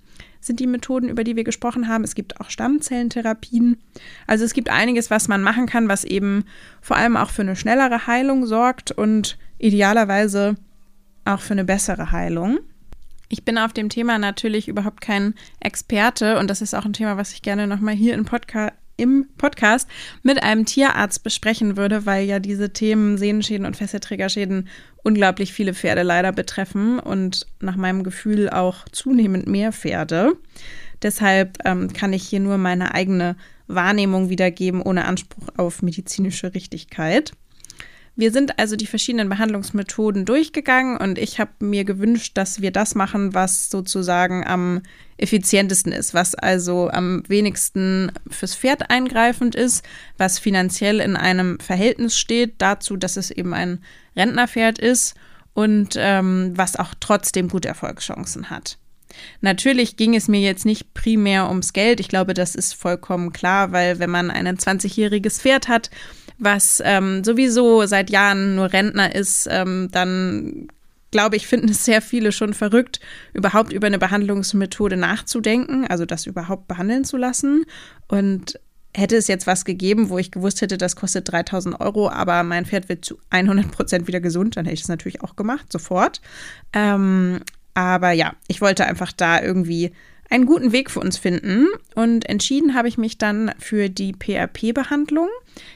sind 0.45 0.59
die 0.59 0.67
Methoden, 0.67 1.09
über 1.09 1.23
die 1.23 1.35
wir 1.35 1.43
gesprochen 1.43 1.87
haben. 1.87 2.03
Es 2.03 2.15
gibt 2.15 2.39
auch 2.39 2.49
Stammzellentherapien. 2.49 3.77
Also 4.27 4.43
es 4.43 4.53
gibt 4.53 4.69
einiges, 4.69 5.09
was 5.09 5.27
man 5.27 5.41
machen 5.41 5.65
kann, 5.65 5.87
was 5.87 6.03
eben 6.03 6.45
vor 6.81 6.97
allem 6.97 7.15
auch 7.15 7.29
für 7.29 7.43
eine 7.43 7.55
schnellere 7.55 8.07
Heilung 8.07 8.45
sorgt 8.45 8.91
und 8.91 9.37
idealerweise 9.57 10.55
auch 11.25 11.39
für 11.39 11.53
eine 11.53 11.63
bessere 11.63 12.11
Heilung. 12.11 12.59
Ich 13.29 13.45
bin 13.45 13.57
auf 13.57 13.73
dem 13.73 13.89
Thema 13.89 14.19
natürlich 14.19 14.67
überhaupt 14.67 15.01
kein 15.01 15.33
Experte 15.59 16.37
und 16.37 16.49
das 16.49 16.61
ist 16.61 16.75
auch 16.75 16.85
ein 16.85 16.93
Thema, 16.93 17.17
was 17.17 17.31
ich 17.31 17.41
gerne 17.41 17.65
nochmal 17.65 17.95
hier 17.95 18.13
im 18.13 18.25
Podcast 18.25 18.73
im 18.97 19.27
Podcast 19.37 19.87
mit 20.21 20.41
einem 20.43 20.65
Tierarzt 20.65 21.23
besprechen 21.23 21.77
würde, 21.77 22.05
weil 22.05 22.25
ja 22.25 22.39
diese 22.39 22.73
Themen 22.73 23.17
Sehnenschäden 23.17 23.65
und 23.65 23.75
Fesselträgerschäden 23.75 24.67
unglaublich 25.03 25.53
viele 25.53 25.73
Pferde 25.73 26.03
leider 26.03 26.31
betreffen 26.31 26.99
und 26.99 27.47
nach 27.59 27.75
meinem 27.75 28.03
Gefühl 28.03 28.49
auch 28.49 28.85
zunehmend 28.91 29.47
mehr 29.47 29.71
Pferde. 29.71 30.33
Deshalb 31.01 31.57
ähm, 31.65 31.91
kann 31.91 32.13
ich 32.13 32.23
hier 32.23 32.39
nur 32.39 32.57
meine 32.57 32.93
eigene 32.93 33.35
Wahrnehmung 33.67 34.29
wiedergeben, 34.29 34.81
ohne 34.81 35.05
Anspruch 35.05 35.49
auf 35.57 35.81
medizinische 35.81 36.53
Richtigkeit. 36.53 37.33
Wir 38.15 38.31
sind 38.31 38.59
also 38.59 38.75
die 38.75 38.85
verschiedenen 38.85 39.27
Behandlungsmethoden 39.27 40.25
durchgegangen 40.25 40.97
und 40.97 41.17
ich 41.17 41.39
habe 41.39 41.51
mir 41.59 41.83
gewünscht, 41.83 42.37
dass 42.37 42.61
wir 42.61 42.69
das 42.69 42.93
machen, 42.93 43.33
was 43.33 43.71
sozusagen 43.71 44.45
am 44.45 44.83
effizientesten 45.17 45.91
ist, 45.91 46.13
was 46.13 46.35
also 46.35 46.89
am 46.91 47.23
wenigsten 47.27 48.11
fürs 48.29 48.55
Pferd 48.55 48.91
eingreifend 48.91 49.55
ist, 49.55 49.83
was 50.17 50.37
finanziell 50.37 50.99
in 50.99 51.15
einem 51.15 51.59
Verhältnis 51.59 52.15
steht 52.15 52.55
dazu, 52.59 52.97
dass 52.97 53.17
es 53.17 53.31
eben 53.31 53.55
ein 53.55 53.83
Rentnerpferd 54.15 54.77
ist 54.77 55.15
und 55.53 55.95
ähm, 55.97 56.53
was 56.55 56.75
auch 56.75 56.93
trotzdem 56.99 57.47
gute 57.47 57.67
Erfolgschancen 57.67 58.51
hat. 58.51 58.77
Natürlich 59.41 59.95
ging 59.97 60.15
es 60.15 60.27
mir 60.27 60.41
jetzt 60.41 60.65
nicht 60.65 60.93
primär 60.93 61.47
ums 61.49 61.73
Geld. 61.73 61.99
Ich 61.99 62.09
glaube, 62.09 62.33
das 62.33 62.55
ist 62.55 62.73
vollkommen 62.73 63.31
klar, 63.31 63.71
weil 63.71 63.99
wenn 63.99 64.09
man 64.09 64.31
ein 64.31 64.47
20-jähriges 64.47 65.39
Pferd 65.39 65.67
hat, 65.67 65.89
was 66.43 66.81
ähm, 66.85 67.23
sowieso 67.23 67.85
seit 67.85 68.09
Jahren 68.09 68.55
nur 68.55 68.71
Rentner 68.71 69.13
ist, 69.15 69.47
ähm, 69.49 69.89
dann 69.91 70.67
glaube 71.11 71.35
ich, 71.35 71.45
finden 71.45 71.69
es 71.69 71.85
sehr 71.85 72.01
viele 72.01 72.31
schon 72.31 72.55
verrückt, 72.55 72.99
überhaupt 73.33 73.71
über 73.71 73.85
eine 73.85 73.99
Behandlungsmethode 73.99 74.97
nachzudenken, 74.97 75.85
also 75.85 76.05
das 76.05 76.25
überhaupt 76.25 76.67
behandeln 76.67 77.05
zu 77.05 77.17
lassen. 77.17 77.65
Und 78.07 78.59
hätte 78.95 79.15
es 79.15 79.27
jetzt 79.27 79.47
was 79.47 79.63
gegeben, 79.63 80.09
wo 80.09 80.17
ich 80.17 80.31
gewusst 80.31 80.61
hätte, 80.61 80.77
das 80.77 80.95
kostet 80.95 81.31
3000 81.31 81.79
Euro, 81.79 82.09
aber 82.09 82.43
mein 82.43 82.65
Pferd 82.65 82.89
wird 82.89 83.05
zu 83.05 83.17
100 83.29 83.71
Prozent 83.71 84.07
wieder 84.07 84.19
gesund, 84.19 84.57
dann 84.57 84.65
hätte 84.65 84.75
ich 84.75 84.81
es 84.81 84.87
natürlich 84.87 85.21
auch 85.21 85.35
gemacht, 85.35 85.71
sofort. 85.71 86.21
Ähm, 86.73 87.41
aber 87.75 88.11
ja, 88.11 88.33
ich 88.47 88.61
wollte 88.61 88.85
einfach 88.85 89.11
da 89.11 89.41
irgendwie 89.41 89.93
einen 90.33 90.47
guten 90.47 90.71
Weg 90.71 90.89
für 90.89 90.99
uns 90.99 91.19
finden 91.19 91.67
und 91.93 92.27
entschieden 92.27 92.73
habe 92.73 92.87
ich 92.87 92.97
mich 92.97 93.19
dann 93.19 93.51
für 93.59 93.87
die 93.87 94.13
PRP-Behandlung, 94.13 95.27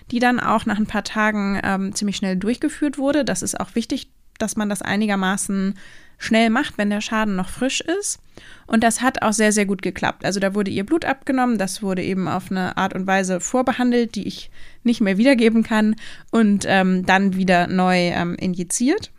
die 0.09 0.17
dann 0.17 0.39
auch 0.39 0.65
nach 0.65 0.79
ein 0.79 0.87
paar 0.87 1.03
Tagen 1.03 1.61
ähm, 1.63 1.93
ziemlich 1.93 2.15
schnell 2.15 2.37
durchgeführt 2.37 2.97
wurde. 2.97 3.23
Das 3.23 3.43
ist 3.43 3.59
auch 3.59 3.75
wichtig, 3.75 4.09
dass 4.39 4.55
man 4.55 4.67
das 4.67 4.81
einigermaßen 4.81 5.75
schnell 6.17 6.49
macht, 6.49 6.79
wenn 6.79 6.89
der 6.89 7.01
Schaden 7.01 7.35
noch 7.35 7.49
frisch 7.49 7.81
ist. 7.81 8.17
Und 8.65 8.83
das 8.83 9.01
hat 9.01 9.21
auch 9.21 9.33
sehr, 9.33 9.51
sehr 9.51 9.67
gut 9.67 9.83
geklappt. 9.83 10.25
Also 10.25 10.39
da 10.39 10.55
wurde 10.55 10.71
ihr 10.71 10.87
Blut 10.87 11.05
abgenommen, 11.05 11.59
das 11.59 11.83
wurde 11.83 12.01
eben 12.01 12.27
auf 12.27 12.49
eine 12.49 12.77
Art 12.77 12.95
und 12.95 13.05
Weise 13.05 13.39
vorbehandelt, 13.39 14.15
die 14.15 14.27
ich 14.27 14.49
nicht 14.81 15.01
mehr 15.01 15.19
wiedergeben 15.19 15.61
kann 15.61 15.95
und 16.31 16.65
ähm, 16.67 17.05
dann 17.05 17.35
wieder 17.35 17.67
neu 17.67 18.09
ähm, 18.09 18.33
injiziert. 18.33 19.11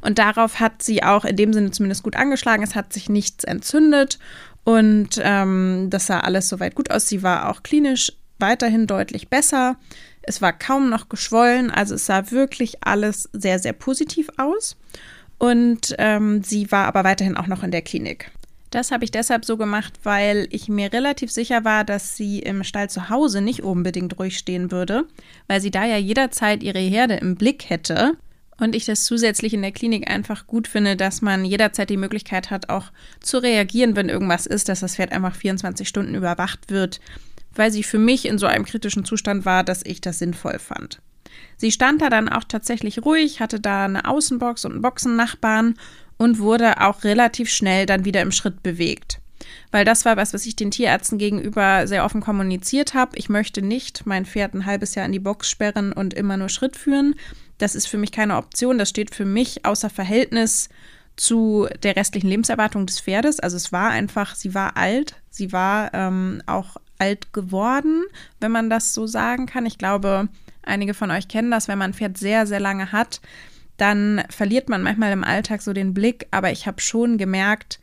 Und 0.00 0.18
darauf 0.18 0.60
hat 0.60 0.82
sie 0.82 1.02
auch 1.02 1.24
in 1.24 1.36
dem 1.36 1.52
Sinne 1.52 1.70
zumindest 1.70 2.02
gut 2.02 2.16
angeschlagen. 2.16 2.62
Es 2.62 2.74
hat 2.74 2.92
sich 2.92 3.08
nichts 3.08 3.44
entzündet 3.44 4.18
und 4.64 5.20
ähm, 5.22 5.88
das 5.90 6.06
sah 6.06 6.20
alles 6.20 6.48
soweit 6.48 6.74
gut 6.74 6.90
aus. 6.90 7.08
Sie 7.08 7.22
war 7.22 7.48
auch 7.48 7.62
klinisch 7.62 8.12
weiterhin 8.38 8.86
deutlich 8.86 9.28
besser. 9.28 9.76
Es 10.22 10.42
war 10.42 10.52
kaum 10.52 10.90
noch 10.90 11.08
geschwollen, 11.08 11.70
also 11.70 11.94
es 11.94 12.06
sah 12.06 12.30
wirklich 12.30 12.84
alles 12.84 13.28
sehr, 13.32 13.58
sehr 13.58 13.72
positiv 13.72 14.28
aus. 14.36 14.76
Und 15.38 15.94
ähm, 15.98 16.42
sie 16.42 16.70
war 16.70 16.86
aber 16.86 17.04
weiterhin 17.04 17.36
auch 17.36 17.46
noch 17.46 17.62
in 17.62 17.70
der 17.70 17.82
Klinik. 17.82 18.30
Das 18.70 18.92
habe 18.92 19.04
ich 19.04 19.10
deshalb 19.10 19.44
so 19.44 19.56
gemacht, 19.56 19.94
weil 20.04 20.46
ich 20.50 20.68
mir 20.68 20.92
relativ 20.92 21.32
sicher 21.32 21.64
war, 21.64 21.82
dass 21.82 22.16
sie 22.16 22.38
im 22.38 22.62
Stall 22.62 22.88
zu 22.88 23.08
Hause 23.08 23.40
nicht 23.40 23.62
unbedingt 23.62 24.18
ruhig 24.18 24.38
stehen 24.38 24.70
würde, 24.70 25.06
weil 25.48 25.60
sie 25.60 25.72
da 25.72 25.84
ja 25.84 25.96
jederzeit 25.96 26.62
ihre 26.62 26.78
Herde 26.78 27.14
im 27.14 27.34
Blick 27.34 27.68
hätte 27.68 28.16
und 28.60 28.74
ich 28.74 28.84
das 28.84 29.04
zusätzlich 29.04 29.54
in 29.54 29.62
der 29.62 29.72
Klinik 29.72 30.10
einfach 30.10 30.46
gut 30.46 30.68
finde, 30.68 30.96
dass 30.96 31.22
man 31.22 31.44
jederzeit 31.44 31.90
die 31.90 31.96
Möglichkeit 31.96 32.50
hat, 32.50 32.68
auch 32.68 32.92
zu 33.20 33.38
reagieren, 33.38 33.96
wenn 33.96 34.08
irgendwas 34.08 34.46
ist, 34.46 34.68
dass 34.68 34.80
das 34.80 34.96
Pferd 34.96 35.12
einfach 35.12 35.34
24 35.34 35.88
Stunden 35.88 36.14
überwacht 36.14 36.70
wird, 36.70 37.00
weil 37.54 37.72
sie 37.72 37.82
für 37.82 37.98
mich 37.98 38.26
in 38.26 38.38
so 38.38 38.46
einem 38.46 38.64
kritischen 38.64 39.04
Zustand 39.04 39.44
war, 39.44 39.64
dass 39.64 39.84
ich 39.84 40.00
das 40.00 40.18
sinnvoll 40.18 40.58
fand. 40.58 41.00
Sie 41.56 41.72
stand 41.72 42.02
da 42.02 42.10
dann 42.10 42.28
auch 42.28 42.44
tatsächlich 42.44 43.04
ruhig, 43.04 43.40
hatte 43.40 43.60
da 43.60 43.84
eine 43.84 44.06
Außenbox 44.06 44.64
und 44.64 44.72
einen 44.72 44.82
Boxennachbarn 44.82 45.74
und 46.16 46.38
wurde 46.38 46.80
auch 46.80 47.04
relativ 47.04 47.50
schnell 47.50 47.86
dann 47.86 48.04
wieder 48.04 48.20
im 48.20 48.32
Schritt 48.32 48.62
bewegt. 48.62 49.20
Weil 49.70 49.84
das 49.84 50.04
war 50.04 50.16
was, 50.16 50.34
was 50.34 50.46
ich 50.46 50.56
den 50.56 50.70
Tierärzten 50.70 51.18
gegenüber 51.18 51.86
sehr 51.86 52.04
offen 52.04 52.20
kommuniziert 52.20 52.94
habe. 52.94 53.16
Ich 53.16 53.28
möchte 53.28 53.62
nicht 53.62 54.06
mein 54.06 54.26
Pferd 54.26 54.54
ein 54.54 54.66
halbes 54.66 54.94
Jahr 54.94 55.06
in 55.06 55.12
die 55.12 55.18
Box 55.18 55.48
sperren 55.48 55.92
und 55.92 56.14
immer 56.14 56.36
nur 56.36 56.48
Schritt 56.48 56.76
führen. 56.76 57.14
Das 57.58 57.74
ist 57.74 57.86
für 57.86 57.98
mich 57.98 58.12
keine 58.12 58.36
Option. 58.36 58.78
Das 58.78 58.88
steht 58.88 59.14
für 59.14 59.24
mich 59.24 59.64
außer 59.64 59.90
Verhältnis 59.90 60.68
zu 61.16 61.68
der 61.82 61.96
restlichen 61.96 62.28
Lebenserwartung 62.28 62.86
des 62.86 63.00
Pferdes. 63.00 63.40
Also 63.40 63.56
es 63.56 63.72
war 63.72 63.90
einfach, 63.90 64.34
sie 64.34 64.54
war 64.54 64.76
alt, 64.76 65.16
sie 65.28 65.52
war 65.52 65.92
ähm, 65.92 66.42
auch 66.46 66.76
alt 66.98 67.32
geworden, 67.32 68.04
wenn 68.40 68.52
man 68.52 68.70
das 68.70 68.94
so 68.94 69.06
sagen 69.06 69.46
kann. 69.46 69.66
Ich 69.66 69.78
glaube, 69.78 70.28
einige 70.62 70.94
von 70.94 71.10
euch 71.10 71.28
kennen 71.28 71.50
das, 71.50 71.68
wenn 71.68 71.78
man 71.78 71.90
ein 71.90 71.94
Pferd 71.94 72.18
sehr, 72.18 72.46
sehr 72.46 72.60
lange 72.60 72.92
hat, 72.92 73.20
dann 73.76 74.22
verliert 74.28 74.68
man 74.68 74.82
manchmal 74.82 75.12
im 75.12 75.24
Alltag 75.24 75.62
so 75.62 75.72
den 75.72 75.94
Blick, 75.94 76.26
aber 76.30 76.52
ich 76.52 76.66
habe 76.66 76.80
schon 76.80 77.16
gemerkt, 77.16 77.80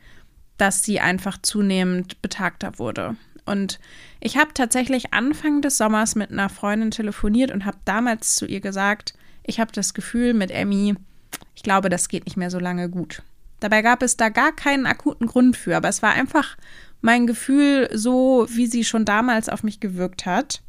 dass 0.58 0.84
sie 0.84 1.00
einfach 1.00 1.38
zunehmend 1.40 2.20
betagter 2.20 2.78
wurde. 2.78 3.16
Und 3.46 3.80
ich 4.20 4.36
habe 4.36 4.52
tatsächlich 4.52 5.14
Anfang 5.14 5.62
des 5.62 5.78
Sommers 5.78 6.14
mit 6.14 6.30
einer 6.30 6.50
Freundin 6.50 6.90
telefoniert 6.90 7.50
und 7.50 7.64
habe 7.64 7.78
damals 7.86 8.36
zu 8.36 8.46
ihr 8.46 8.60
gesagt, 8.60 9.14
ich 9.42 9.58
habe 9.58 9.72
das 9.72 9.94
Gefühl 9.94 10.34
mit 10.34 10.50
Emmy, 10.50 10.94
ich 11.54 11.62
glaube, 11.62 11.88
das 11.88 12.08
geht 12.08 12.26
nicht 12.26 12.36
mehr 12.36 12.50
so 12.50 12.58
lange 12.58 12.90
gut. 12.90 13.22
Dabei 13.60 13.82
gab 13.82 14.02
es 14.02 14.16
da 14.16 14.28
gar 14.28 14.52
keinen 14.52 14.86
akuten 14.86 15.26
Grund 15.26 15.56
für, 15.56 15.76
aber 15.76 15.88
es 15.88 16.02
war 16.02 16.12
einfach 16.12 16.56
mein 17.00 17.26
Gefühl 17.26 17.88
so, 17.92 18.46
wie 18.50 18.66
sie 18.66 18.84
schon 18.84 19.04
damals 19.04 19.48
auf 19.48 19.62
mich 19.62 19.80
gewirkt 19.80 20.26
hat. 20.26 20.62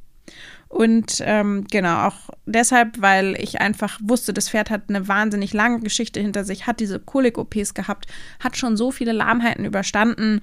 Und 0.70 1.22
ähm, 1.26 1.66
genau, 1.70 2.08
auch 2.08 2.30
deshalb, 2.46 3.02
weil 3.02 3.36
ich 3.42 3.60
einfach 3.60 4.00
wusste, 4.04 4.34
das 4.34 4.50
Pferd 4.50 4.70
hat 4.70 4.84
eine 4.88 5.08
wahnsinnig 5.08 5.52
lange 5.52 5.80
Geschichte 5.80 6.20
hinter 6.20 6.46
sich, 6.46 6.68
hat 6.68 6.80
diese 6.80 7.00
Kolik-OPs 7.00 7.74
gehabt, 7.74 8.06
hat 8.40 8.56
schon 8.56 8.78
so 8.78 8.92
viele 8.92 9.12
Lahmheiten 9.12 9.66
überstanden, 9.66 10.42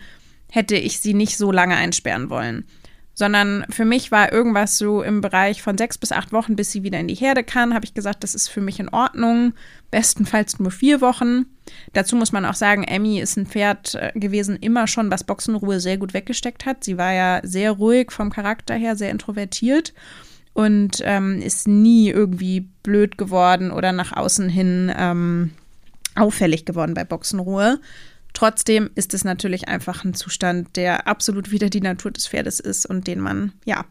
hätte 0.51 0.77
ich 0.77 1.01
sie 1.01 1.15
nicht 1.15 1.39
so 1.39 1.53
lange 1.53 1.77
einsperren 1.77 2.29
wollen 2.29 2.67
sondern 3.17 3.65
für 3.71 3.87
mich 3.87 4.13
war 4.13 4.31
irgendwas 4.31 4.77
so 4.77 5.03
im 5.03 5.23
Bereich 5.23 5.63
von 5.63 5.79
sechs 5.79 5.97
bis 5.97 6.13
acht 6.13 6.33
Wochen, 6.33 6.55
bis 6.55 6.71
sie 6.71 6.83
wieder 6.83 7.01
in 7.01 7.09
die 7.09 7.15
Herde 7.15 7.43
kann, 7.43 7.75
habe 7.75 7.87
ich 7.87 7.95
gesagt, 7.95 8.23
das 8.23 8.35
ist 8.35 8.49
für 8.49 8.61
mich 8.61 8.79
in 8.79 8.91
Ordnung, 8.91 9.55
bestenfalls 9.91 10.61
nur 10.61 10.71
vier 10.71 11.01
Wochen. 11.01 11.47
Dazu 11.95 12.15
muss 12.15 12.33
man 12.33 12.45
auch 12.45 12.55
sagen, 12.55 12.85
Emmy 12.85 13.19
ist 13.19 13.39
ein 13.39 13.47
Pferd 13.47 13.95
äh, 13.95 14.13
gewesen, 14.15 14.57
immer 14.57 14.87
schon, 14.87 15.11
was 15.11 15.25
Boxenruhe 15.25 15.81
sehr 15.81 15.97
gut 15.97 16.13
weggesteckt 16.13 16.67
hat. 16.67 16.85
Sie 16.85 16.99
war 16.99 17.15
ja 17.15 17.41
sehr 17.43 17.73
ruhig 17.73 18.13
vom 18.13 18.31
Charakter 18.31 18.75
her, 18.75 18.97
sehr 18.97 19.11
introvertiert 19.11 19.95
und 20.53 21.03
ähm, 21.03 21.41
ist 21.41 21.67
nie 21.67 22.11
irgendwie 22.11 22.69
blöd 22.83 23.17
geworden 23.17 23.71
oder 23.71 23.93
nach 23.93 24.13
außen 24.13 24.51
hin 24.51 24.93
ähm, 24.95 25.53
auffällig 26.17 26.67
geworden 26.67 26.93
bei 26.93 27.05
Boxenruhe. 27.05 27.81
Trotzdem 28.37 28.91
ist 28.95 29.15
es 29.15 29.25
natürlich 29.25 29.67
einfach 29.67 30.05
ein 30.05 30.13
Zustand, 30.13 30.77
der 30.77 31.07
absolut 31.07 31.53
wieder 31.53 31.71
die 31.71 31.81
Natur 31.81 32.11
des 32.11 32.29
Pferdes 32.29 32.61
ist 32.61 32.85
und 32.85 33.07
den 33.07 33.19
man, 33.19 33.55
ja, 33.65 33.87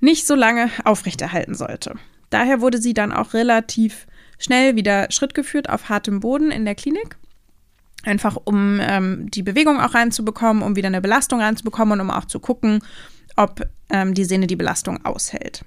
nicht 0.00 0.26
so 0.26 0.34
lange 0.34 0.70
aufrechterhalten 0.84 1.54
sollte. 1.54 1.94
Daher 2.30 2.60
wurde 2.60 2.78
sie 2.78 2.94
dann 2.94 3.12
auch 3.12 3.32
relativ 3.32 4.08
schnell 4.40 4.74
wieder 4.74 5.06
Schritt 5.12 5.34
geführt 5.34 5.70
auf 5.70 5.88
hartem 5.88 6.18
Boden 6.18 6.50
in 6.50 6.64
der 6.64 6.74
Klinik. 6.74 7.16
Einfach 8.02 8.36
um 8.42 8.80
ähm, 8.82 9.30
die 9.30 9.44
Bewegung 9.44 9.78
auch 9.78 9.94
reinzubekommen, 9.94 10.64
um 10.64 10.74
wieder 10.74 10.88
eine 10.88 11.00
Belastung 11.00 11.40
reinzubekommen 11.40 11.92
und 11.92 12.08
um 12.08 12.10
auch 12.10 12.24
zu 12.24 12.40
gucken, 12.40 12.82
ob 13.36 13.68
ähm, 13.88 14.14
die 14.14 14.24
Sehne 14.24 14.48
die 14.48 14.56
Belastung 14.56 15.04
aushält. 15.04 15.64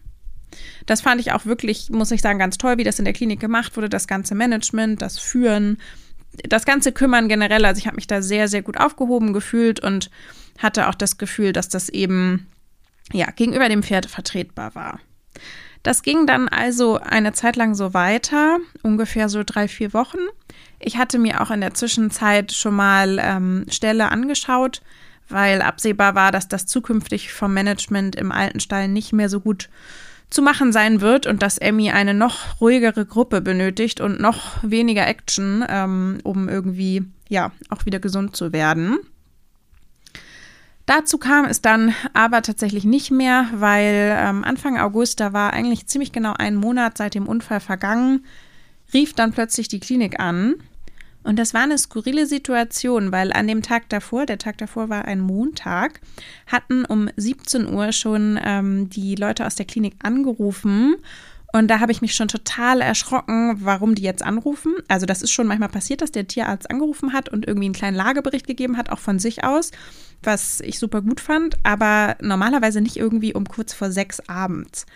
Das 0.87 0.99
fand 0.99 1.21
ich 1.21 1.31
auch 1.31 1.45
wirklich, 1.45 1.89
muss 1.89 2.11
ich 2.11 2.21
sagen, 2.21 2.37
ganz 2.37 2.57
toll, 2.57 2.77
wie 2.77 2.83
das 2.83 2.99
in 2.99 3.05
der 3.05 3.13
Klinik 3.13 3.39
gemacht 3.39 3.77
wurde. 3.77 3.87
Das 3.87 4.07
ganze 4.07 4.35
Management, 4.35 5.01
das 5.01 5.19
Führen, 5.19 5.77
das 6.43 6.65
ganze 6.65 6.91
Kümmern 6.91 7.27
generell, 7.27 7.65
also 7.65 7.79
ich 7.79 7.87
habe 7.87 7.95
mich 7.95 8.07
da 8.07 8.21
sehr, 8.21 8.47
sehr 8.47 8.61
gut 8.61 8.77
aufgehoben 8.77 9.33
gefühlt 9.33 9.79
und 9.79 10.09
hatte 10.57 10.87
auch 10.87 10.95
das 10.95 11.17
Gefühl, 11.17 11.53
dass 11.53 11.69
das 11.69 11.89
eben 11.89 12.47
ja 13.11 13.29
gegenüber 13.31 13.69
dem 13.69 13.83
Pferd 13.83 14.05
vertretbar 14.05 14.75
war. 14.75 14.99
Das 15.83 16.01
ging 16.01 16.25
dann 16.25 16.47
also 16.47 16.97
eine 16.97 17.33
Zeit 17.33 17.57
lang 17.57 17.75
so 17.75 17.93
weiter, 17.93 18.59
ungefähr 18.83 19.27
so 19.27 19.43
drei, 19.45 19.67
vier 19.67 19.93
Wochen. 19.93 20.19
Ich 20.79 20.97
hatte 20.97 21.19
mir 21.19 21.41
auch 21.41 21.51
in 21.51 21.59
der 21.59 21.73
Zwischenzeit 21.73 22.53
schon 22.53 22.75
mal 22.75 23.19
ähm, 23.21 23.65
Ställe 23.69 24.09
angeschaut, 24.09 24.81
weil 25.27 25.61
absehbar 25.61 26.15
war, 26.15 26.31
dass 26.31 26.47
das 26.47 26.65
zukünftig 26.67 27.33
vom 27.33 27.53
Management 27.53 28.15
im 28.15 28.31
alten 28.31 28.61
Stall 28.61 28.87
nicht 28.87 29.11
mehr 29.11 29.27
so 29.27 29.41
gut 29.41 29.69
zu 30.33 30.41
machen 30.41 30.71
sein 30.71 30.99
wird 30.99 31.27
und 31.27 31.41
dass 31.41 31.57
Emmy 31.57 31.91
eine 31.91 32.13
noch 32.13 32.59
ruhigere 32.59 33.05
Gruppe 33.05 33.41
benötigt 33.41 34.01
und 34.01 34.19
noch 34.19 34.57
weniger 34.63 35.07
Action, 35.07 35.63
ähm, 35.69 36.19
um 36.23 36.49
irgendwie 36.49 37.03
ja 37.29 37.51
auch 37.69 37.85
wieder 37.85 37.99
gesund 37.99 38.35
zu 38.35 38.51
werden. 38.51 38.97
Dazu 40.85 41.17
kam 41.17 41.45
es 41.45 41.61
dann 41.61 41.95
aber 42.13 42.41
tatsächlich 42.41 42.83
nicht 42.83 43.09
mehr, 43.09 43.47
weil 43.53 44.17
ähm, 44.19 44.43
Anfang 44.43 44.77
August, 44.77 45.19
da 45.21 45.31
war 45.31 45.53
eigentlich 45.53 45.87
ziemlich 45.87 46.11
genau 46.11 46.33
ein 46.37 46.55
Monat 46.55 46.97
seit 46.97 47.15
dem 47.15 47.27
Unfall 47.27 47.61
vergangen, 47.61 48.25
rief 48.93 49.13
dann 49.13 49.31
plötzlich 49.31 49.69
die 49.69 49.79
Klinik 49.79 50.19
an 50.19 50.55
Und 51.23 51.39
das 51.39 51.53
war 51.53 51.61
eine 51.61 51.77
skurrile 51.77 52.25
Situation, 52.25 53.11
weil 53.11 53.31
an 53.31 53.47
dem 53.47 53.61
Tag 53.61 53.89
davor, 53.89 54.25
der 54.25 54.37
Tag 54.37 54.57
davor 54.57 54.89
war 54.89 55.05
ein 55.05 55.21
Montag, 55.21 56.01
hatten 56.47 56.85
um 56.85 57.09
17 57.15 57.73
Uhr 57.73 57.91
schon 57.93 58.39
ähm, 58.43 58.89
die 58.89 59.15
Leute 59.15 59.45
aus 59.45 59.55
der 59.55 59.65
Klinik 59.65 59.95
angerufen. 60.03 60.95
Und 61.55 61.67
da 61.67 61.79
habe 61.79 61.91
ich 61.91 62.01
mich 62.01 62.15
schon 62.15 62.27
total 62.27 62.81
erschrocken, 62.81 63.57
warum 63.59 63.93
die 63.93 64.01
jetzt 64.01 64.23
anrufen. 64.23 64.73
Also 64.87 65.05
das 65.05 65.21
ist 65.21 65.31
schon 65.31 65.45
manchmal 65.45 65.69
passiert, 65.69 66.01
dass 66.01 66.11
der 66.11 66.27
Tierarzt 66.27 66.69
angerufen 66.71 67.13
hat 67.13 67.29
und 67.29 67.47
irgendwie 67.47 67.65
einen 67.65 67.75
kleinen 67.75 67.95
Lagebericht 67.95 68.47
gegeben 68.47 68.75
hat, 68.75 68.89
auch 68.89 68.97
von 68.97 69.19
sich 69.19 69.43
aus, 69.43 69.69
was 70.23 70.61
ich 70.61 70.79
super 70.79 71.03
gut 71.03 71.19
fand, 71.19 71.57
aber 71.61 72.17
normalerweise 72.21 72.81
nicht 72.81 72.97
irgendwie 72.97 73.35
um 73.35 73.47
kurz 73.47 73.71
vor 73.71 73.91
sechs 73.91 74.19
abends. 74.27 74.87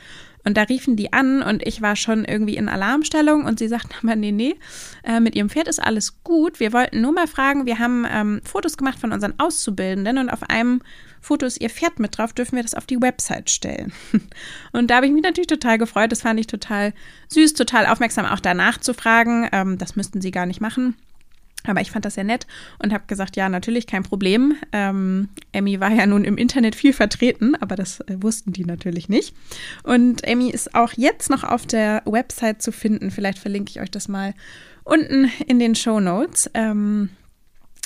Und 0.47 0.55
da 0.55 0.63
riefen 0.63 0.95
die 0.95 1.11
an 1.11 1.43
und 1.43 1.67
ich 1.67 1.81
war 1.81 1.97
schon 1.97 2.23
irgendwie 2.23 2.55
in 2.55 2.69
Alarmstellung 2.69 3.43
und 3.43 3.59
sie 3.59 3.67
sagten 3.67 3.93
aber, 4.01 4.15
nee, 4.15 4.31
nee, 4.31 4.55
äh, 5.03 5.19
mit 5.19 5.35
ihrem 5.35 5.49
Pferd 5.49 5.67
ist 5.67 5.83
alles 5.83 6.23
gut. 6.23 6.61
Wir 6.61 6.71
wollten 6.71 7.01
nur 7.01 7.11
mal 7.11 7.27
fragen, 7.27 7.65
wir 7.65 7.79
haben 7.79 8.05
ähm, 8.09 8.39
Fotos 8.45 8.77
gemacht 8.77 8.97
von 8.97 9.11
unseren 9.11 9.33
Auszubildenden 9.39 10.19
und 10.19 10.29
auf 10.29 10.49
einem 10.49 10.81
Foto 11.19 11.45
ist 11.45 11.59
ihr 11.59 11.69
Pferd 11.69 11.99
mit 11.99 12.17
drauf, 12.17 12.31
dürfen 12.31 12.55
wir 12.55 12.63
das 12.63 12.75
auf 12.75 12.85
die 12.85 13.01
Website 13.01 13.49
stellen. 13.49 13.91
Und 14.71 14.89
da 14.89 14.97
habe 14.97 15.07
ich 15.07 15.11
mich 15.11 15.23
natürlich 15.23 15.47
total 15.47 15.77
gefreut. 15.77 16.11
Das 16.11 16.21
fand 16.21 16.39
ich 16.39 16.47
total 16.47 16.93
süß, 17.27 17.53
total 17.53 17.87
aufmerksam, 17.87 18.25
auch 18.25 18.39
danach 18.39 18.77
zu 18.77 18.93
fragen. 18.93 19.49
Ähm, 19.51 19.77
das 19.77 19.97
müssten 19.97 20.21
sie 20.21 20.31
gar 20.31 20.45
nicht 20.45 20.61
machen. 20.61 20.95
Aber 21.67 21.81
ich 21.81 21.91
fand 21.91 22.05
das 22.05 22.15
sehr 22.15 22.23
nett 22.23 22.47
und 22.79 22.93
habe 22.93 23.05
gesagt, 23.07 23.35
ja, 23.35 23.49
natürlich 23.49 23.87
kein 23.87 24.03
Problem. 24.03 24.55
Ähm, 24.71 25.29
Emmy 25.51 25.79
war 25.79 25.91
ja 25.91 26.05
nun 26.05 26.23
im 26.23 26.37
Internet 26.37 26.75
viel 26.75 26.93
vertreten, 26.93 27.55
aber 27.55 27.75
das 27.75 27.99
äh, 28.01 28.21
wussten 28.21 28.53
die 28.53 28.65
natürlich 28.65 29.09
nicht. 29.09 29.35
Und 29.83 30.23
Emmy 30.23 30.49
ist 30.49 30.75
auch 30.75 30.93
jetzt 30.93 31.29
noch 31.29 31.43
auf 31.43 31.65
der 31.65 32.01
Website 32.05 32.61
zu 32.61 32.71
finden. 32.71 33.11
Vielleicht 33.11 33.39
verlinke 33.39 33.71
ich 33.71 33.81
euch 33.81 33.91
das 33.91 34.07
mal 34.07 34.33
unten 34.83 35.31
in 35.45 35.59
den 35.59 35.75
Show 35.75 35.99
Notes. 35.99 36.49
Ähm, 36.53 37.09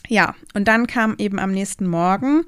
ja, 0.07 0.35
und 0.53 0.67
dann 0.67 0.87
kam 0.87 1.15
eben 1.17 1.39
am 1.39 1.51
nächsten 1.51 1.87
Morgen 1.87 2.43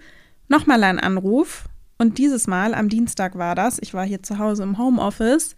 nochmal 0.48 0.84
ein 0.84 1.00
Anruf. 1.00 1.66
Und 1.98 2.18
dieses 2.18 2.48
Mal, 2.48 2.74
am 2.74 2.90
Dienstag 2.90 3.38
war 3.38 3.56
das, 3.56 3.80
ich 3.82 3.94
war 3.94 4.06
hier 4.06 4.24
zu 4.24 4.38
Hause 4.38 4.64
im 4.64 4.78
Homeoffice, 4.78 5.56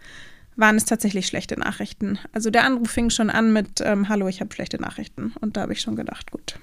waren 0.55 0.75
es 0.75 0.85
tatsächlich 0.85 1.27
schlechte 1.27 1.59
Nachrichten. 1.59 2.19
Also 2.31 2.49
der 2.49 2.63
Anruf 2.63 2.89
fing 2.89 3.09
schon 3.09 3.29
an 3.29 3.51
mit 3.53 3.81
ähm, 3.81 4.09
Hallo, 4.09 4.27
ich 4.27 4.41
habe 4.41 4.53
schlechte 4.53 4.79
Nachrichten. 4.79 5.33
Und 5.41 5.57
da 5.57 5.61
habe 5.61 5.73
ich 5.73 5.81
schon 5.81 5.95
gedacht, 5.95 6.31
gut. 6.31 6.57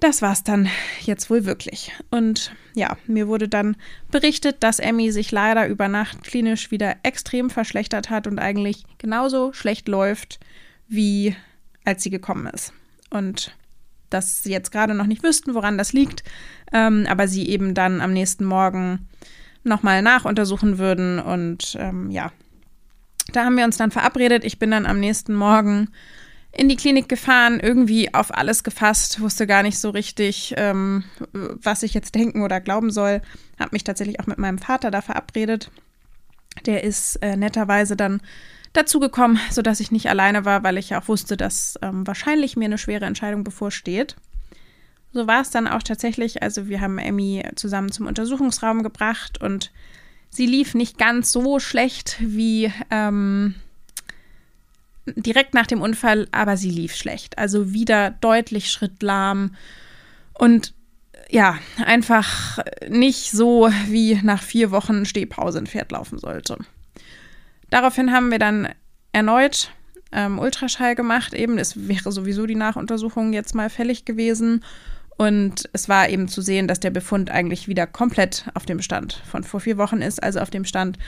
Das 0.00 0.20
war's 0.20 0.42
dann 0.42 0.68
jetzt 1.02 1.30
wohl 1.30 1.44
wirklich. 1.44 1.92
Und 2.10 2.54
ja, 2.74 2.96
mir 3.06 3.28
wurde 3.28 3.48
dann 3.48 3.76
berichtet, 4.10 4.62
dass 4.62 4.78
Emmy 4.78 5.12
sich 5.12 5.32
leider 5.32 5.66
über 5.66 5.88
Nacht 5.88 6.24
klinisch 6.24 6.70
wieder 6.70 6.96
extrem 7.02 7.48
verschlechtert 7.48 8.10
hat 8.10 8.26
und 8.26 8.38
eigentlich 8.38 8.84
genauso 8.98 9.52
schlecht 9.52 9.88
läuft, 9.88 10.40
wie 10.88 11.36
als 11.84 12.02
sie 12.02 12.10
gekommen 12.10 12.46
ist. 12.46 12.72
Und 13.10 13.56
dass 14.10 14.42
sie 14.42 14.50
jetzt 14.50 14.72
gerade 14.72 14.94
noch 14.94 15.06
nicht 15.06 15.22
wüssten, 15.22 15.54
woran 15.54 15.78
das 15.78 15.92
liegt, 15.92 16.22
ähm, 16.72 17.06
aber 17.08 17.28
sie 17.28 17.48
eben 17.48 17.74
dann 17.74 18.00
am 18.00 18.12
nächsten 18.12 18.44
Morgen 18.44 19.08
nochmal 19.64 20.02
nachuntersuchen 20.02 20.78
würden. 20.78 21.18
Und 21.18 21.76
ähm, 21.78 22.10
ja, 22.10 22.32
da 23.32 23.44
haben 23.44 23.56
wir 23.56 23.64
uns 23.64 23.76
dann 23.76 23.90
verabredet. 23.90 24.44
Ich 24.44 24.58
bin 24.58 24.70
dann 24.70 24.86
am 24.86 25.00
nächsten 25.00 25.34
Morgen 25.34 25.88
in 26.56 26.68
die 26.68 26.76
Klinik 26.76 27.08
gefahren, 27.08 27.58
irgendwie 27.60 28.14
auf 28.14 28.32
alles 28.32 28.62
gefasst, 28.62 29.20
wusste 29.20 29.46
gar 29.46 29.62
nicht 29.62 29.78
so 29.78 29.90
richtig, 29.90 30.54
ähm, 30.56 31.04
was 31.32 31.82
ich 31.82 31.94
jetzt 31.94 32.14
denken 32.14 32.42
oder 32.42 32.60
glauben 32.60 32.90
soll. 32.90 33.22
Habe 33.58 33.70
mich 33.72 33.84
tatsächlich 33.84 34.20
auch 34.20 34.26
mit 34.26 34.38
meinem 34.38 34.58
Vater 34.58 34.90
da 34.90 35.00
verabredet. 35.00 35.70
Der 36.66 36.84
ist 36.84 37.16
äh, 37.16 37.36
netterweise 37.36 37.96
dann 37.96 38.20
dazugekommen, 38.72 39.40
sodass 39.50 39.80
ich 39.80 39.90
nicht 39.90 40.08
alleine 40.08 40.44
war, 40.44 40.62
weil 40.62 40.78
ich 40.78 40.90
ja 40.90 41.00
auch 41.00 41.08
wusste, 41.08 41.36
dass 41.36 41.78
ähm, 41.82 42.06
wahrscheinlich 42.06 42.56
mir 42.56 42.66
eine 42.66 42.78
schwere 42.78 43.06
Entscheidung 43.06 43.42
bevorsteht. 43.42 44.16
So 45.14 45.28
war 45.28 45.40
es 45.40 45.50
dann 45.50 45.68
auch 45.68 45.82
tatsächlich. 45.82 46.42
Also 46.42 46.68
wir 46.68 46.80
haben 46.80 46.98
Emmy 46.98 47.42
zusammen 47.54 47.92
zum 47.92 48.06
Untersuchungsraum 48.06 48.82
gebracht 48.82 49.40
und 49.40 49.70
sie 50.28 50.46
lief 50.46 50.74
nicht 50.74 50.98
ganz 50.98 51.30
so 51.30 51.60
schlecht 51.60 52.16
wie 52.18 52.72
ähm, 52.90 53.54
direkt 55.06 55.54
nach 55.54 55.68
dem 55.68 55.80
Unfall, 55.80 56.26
aber 56.32 56.56
sie 56.56 56.70
lief 56.70 56.96
schlecht. 56.96 57.38
Also 57.38 57.72
wieder 57.72 58.10
deutlich 58.10 58.72
schrittlahm 58.72 59.54
und 60.34 60.74
ja, 61.30 61.58
einfach 61.84 62.58
nicht 62.88 63.30
so, 63.30 63.70
wie 63.86 64.20
nach 64.22 64.42
vier 64.42 64.72
Wochen 64.72 65.06
Stehpause 65.06 65.58
ein 65.58 65.68
Pferd 65.68 65.92
laufen 65.92 66.18
sollte. 66.18 66.58
Daraufhin 67.70 68.12
haben 68.12 68.32
wir 68.32 68.40
dann 68.40 68.68
erneut 69.12 69.70
ähm, 70.10 70.40
Ultraschall 70.40 70.96
gemacht. 70.96 71.34
Eben, 71.34 71.58
es 71.58 71.88
wäre 71.88 72.10
sowieso 72.12 72.46
die 72.46 72.56
Nachuntersuchung 72.56 73.32
jetzt 73.32 73.54
mal 73.54 73.70
fällig 73.70 74.04
gewesen. 74.04 74.64
Und 75.16 75.68
es 75.72 75.88
war 75.88 76.08
eben 76.08 76.28
zu 76.28 76.40
sehen, 76.40 76.66
dass 76.66 76.80
der 76.80 76.90
Befund 76.90 77.30
eigentlich 77.30 77.68
wieder 77.68 77.86
komplett 77.86 78.46
auf 78.54 78.66
dem 78.66 78.82
Stand 78.82 79.22
von 79.30 79.44
vor 79.44 79.60
vier 79.60 79.78
Wochen 79.78 80.02
ist, 80.02 80.22
also 80.22 80.40
auf 80.40 80.50
dem 80.50 80.64
Stand 80.64 80.98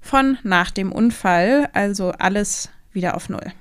von 0.00 0.36
nach 0.42 0.70
dem 0.70 0.92
Unfall, 0.92 1.70
also 1.72 2.12
alles 2.12 2.68
wieder 2.92 3.16
auf 3.16 3.28
Null. 3.28 3.52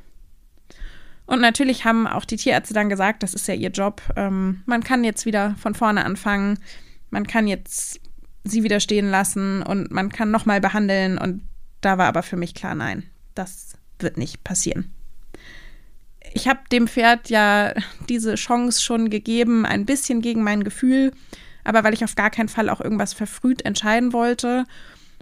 Und 1.25 1.39
natürlich 1.39 1.85
haben 1.85 2.05
auch 2.05 2.25
die 2.25 2.35
Tierärzte 2.35 2.73
dann 2.73 2.89
gesagt, 2.89 3.23
das 3.23 3.33
ist 3.33 3.47
ja 3.47 3.53
ihr 3.53 3.69
Job, 3.69 4.01
ähm, 4.17 4.61
man 4.65 4.83
kann 4.83 5.05
jetzt 5.05 5.25
wieder 5.25 5.55
von 5.57 5.73
vorne 5.73 6.03
anfangen, 6.03 6.59
man 7.09 7.25
kann 7.25 7.47
jetzt 7.47 8.01
sie 8.43 8.63
wieder 8.63 8.81
stehen 8.81 9.09
lassen 9.09 9.63
und 9.63 9.89
man 9.89 10.11
kann 10.11 10.31
nochmal 10.31 10.59
behandeln. 10.59 11.17
Und 11.17 11.43
da 11.79 11.97
war 11.97 12.07
aber 12.07 12.23
für 12.23 12.35
mich 12.35 12.53
klar, 12.53 12.75
nein, 12.75 13.03
das 13.35 13.77
wird 13.99 14.17
nicht 14.17 14.43
passieren 14.43 14.93
ich 16.33 16.47
habe 16.47 16.61
dem 16.71 16.87
Pferd 16.87 17.29
ja 17.29 17.73
diese 18.09 18.35
Chance 18.35 18.81
schon 18.81 19.09
gegeben, 19.09 19.65
ein 19.65 19.85
bisschen 19.85 20.21
gegen 20.21 20.43
mein 20.43 20.63
Gefühl, 20.63 21.11
aber 21.63 21.83
weil 21.83 21.93
ich 21.93 22.03
auf 22.03 22.15
gar 22.15 22.29
keinen 22.29 22.49
Fall 22.49 22.69
auch 22.69 22.81
irgendwas 22.81 23.13
verfrüht 23.13 23.63
entscheiden 23.63 24.13
wollte. 24.13 24.65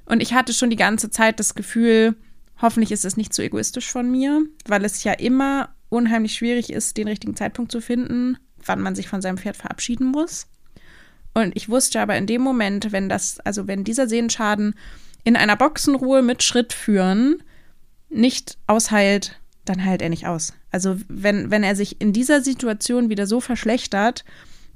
Und 0.05 0.21
ich 0.21 0.33
hatte 0.33 0.53
schon 0.53 0.69
die 0.69 0.77
ganze 0.77 1.09
Zeit 1.09 1.39
das 1.39 1.53
Gefühl, 1.53 2.15
hoffentlich 2.61 2.91
ist 2.91 3.05
es 3.05 3.17
nicht 3.17 3.33
zu 3.33 3.43
egoistisch 3.43 3.91
von 3.91 4.09
mir, 4.09 4.41
weil 4.65 4.83
es 4.85 5.03
ja 5.03 5.13
immer 5.13 5.69
unheimlich 5.89 6.33
schwierig 6.35 6.71
ist, 6.71 6.97
den 6.97 7.07
richtigen 7.07 7.35
Zeitpunkt 7.35 7.71
zu 7.71 7.81
finden, 7.81 8.37
wann 8.65 8.81
man 8.81 8.95
sich 8.95 9.07
von 9.07 9.21
seinem 9.21 9.37
Pferd 9.37 9.57
verabschieden 9.57 10.07
muss. 10.07 10.47
Und 11.33 11.55
ich 11.55 11.69
wusste 11.69 12.01
aber 12.01 12.17
in 12.17 12.27
dem 12.27 12.41
Moment, 12.41 12.91
wenn 12.91 13.09
das, 13.09 13.39
also 13.41 13.67
wenn 13.67 13.83
dieser 13.83 14.07
Sehenschaden 14.07 14.75
in 15.23 15.35
einer 15.35 15.55
Boxenruhe 15.55 16.21
mit 16.21 16.43
Schritt 16.43 16.73
führen 16.73 17.43
nicht 18.09 18.57
ausheilt, 18.67 19.39
dann 19.65 19.83
heilt 19.85 20.01
er 20.01 20.09
nicht 20.09 20.27
aus. 20.27 20.53
Also 20.71 20.97
wenn, 21.07 21.51
wenn 21.51 21.63
er 21.63 21.75
sich 21.75 21.99
in 21.99 22.13
dieser 22.13 22.41
Situation 22.41 23.09
wieder 23.09 23.27
so 23.27 23.41
verschlechtert, 23.41 24.23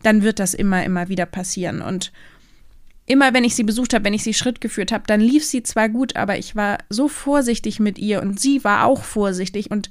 dann 0.03 0.23
wird 0.23 0.39
das 0.39 0.53
immer, 0.53 0.83
immer 0.83 1.09
wieder 1.09 1.25
passieren. 1.25 1.81
Und 1.81 2.11
immer 3.05 3.33
wenn 3.33 3.43
ich 3.43 3.55
sie 3.55 3.63
besucht 3.63 3.93
habe, 3.93 4.05
wenn 4.05 4.13
ich 4.13 4.23
sie 4.23 4.33
Schritt 4.33 4.61
geführt 4.61 4.91
habe, 4.91 5.05
dann 5.07 5.21
lief 5.21 5.45
sie 5.45 5.63
zwar 5.63 5.89
gut, 5.89 6.15
aber 6.15 6.37
ich 6.37 6.55
war 6.55 6.79
so 6.89 7.07
vorsichtig 7.07 7.79
mit 7.79 7.97
ihr 7.97 8.21
und 8.21 8.39
sie 8.39 8.63
war 8.63 8.85
auch 8.85 9.03
vorsichtig 9.03 9.71
und 9.71 9.89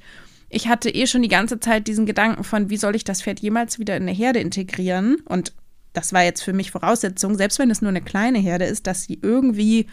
ich 0.49 0.67
hatte 0.67 0.89
eh 0.89 1.07
schon 1.07 1.21
die 1.21 1.27
ganze 1.27 1.59
Zeit 1.59 1.87
diesen 1.87 2.05
Gedanken 2.05 2.43
von, 2.43 2.69
wie 2.69 2.77
soll 2.77 2.95
ich 2.95 3.03
das 3.03 3.21
Pferd 3.21 3.39
jemals 3.39 3.79
wieder 3.79 3.97
in 3.97 4.03
eine 4.03 4.11
Herde 4.11 4.39
integrieren? 4.39 5.17
Und 5.25 5.53
das 5.93 6.13
war 6.13 6.23
jetzt 6.23 6.43
für 6.43 6.53
mich 6.53 6.71
Voraussetzung, 6.71 7.35
selbst 7.35 7.57
wenn 7.57 7.71
es 7.71 7.81
nur 7.81 7.89
eine 7.89 8.01
kleine 8.01 8.39
Herde 8.39 8.65
ist, 8.65 8.85
dass 8.85 9.03
sie 9.03 9.19
irgendwie 9.21 9.87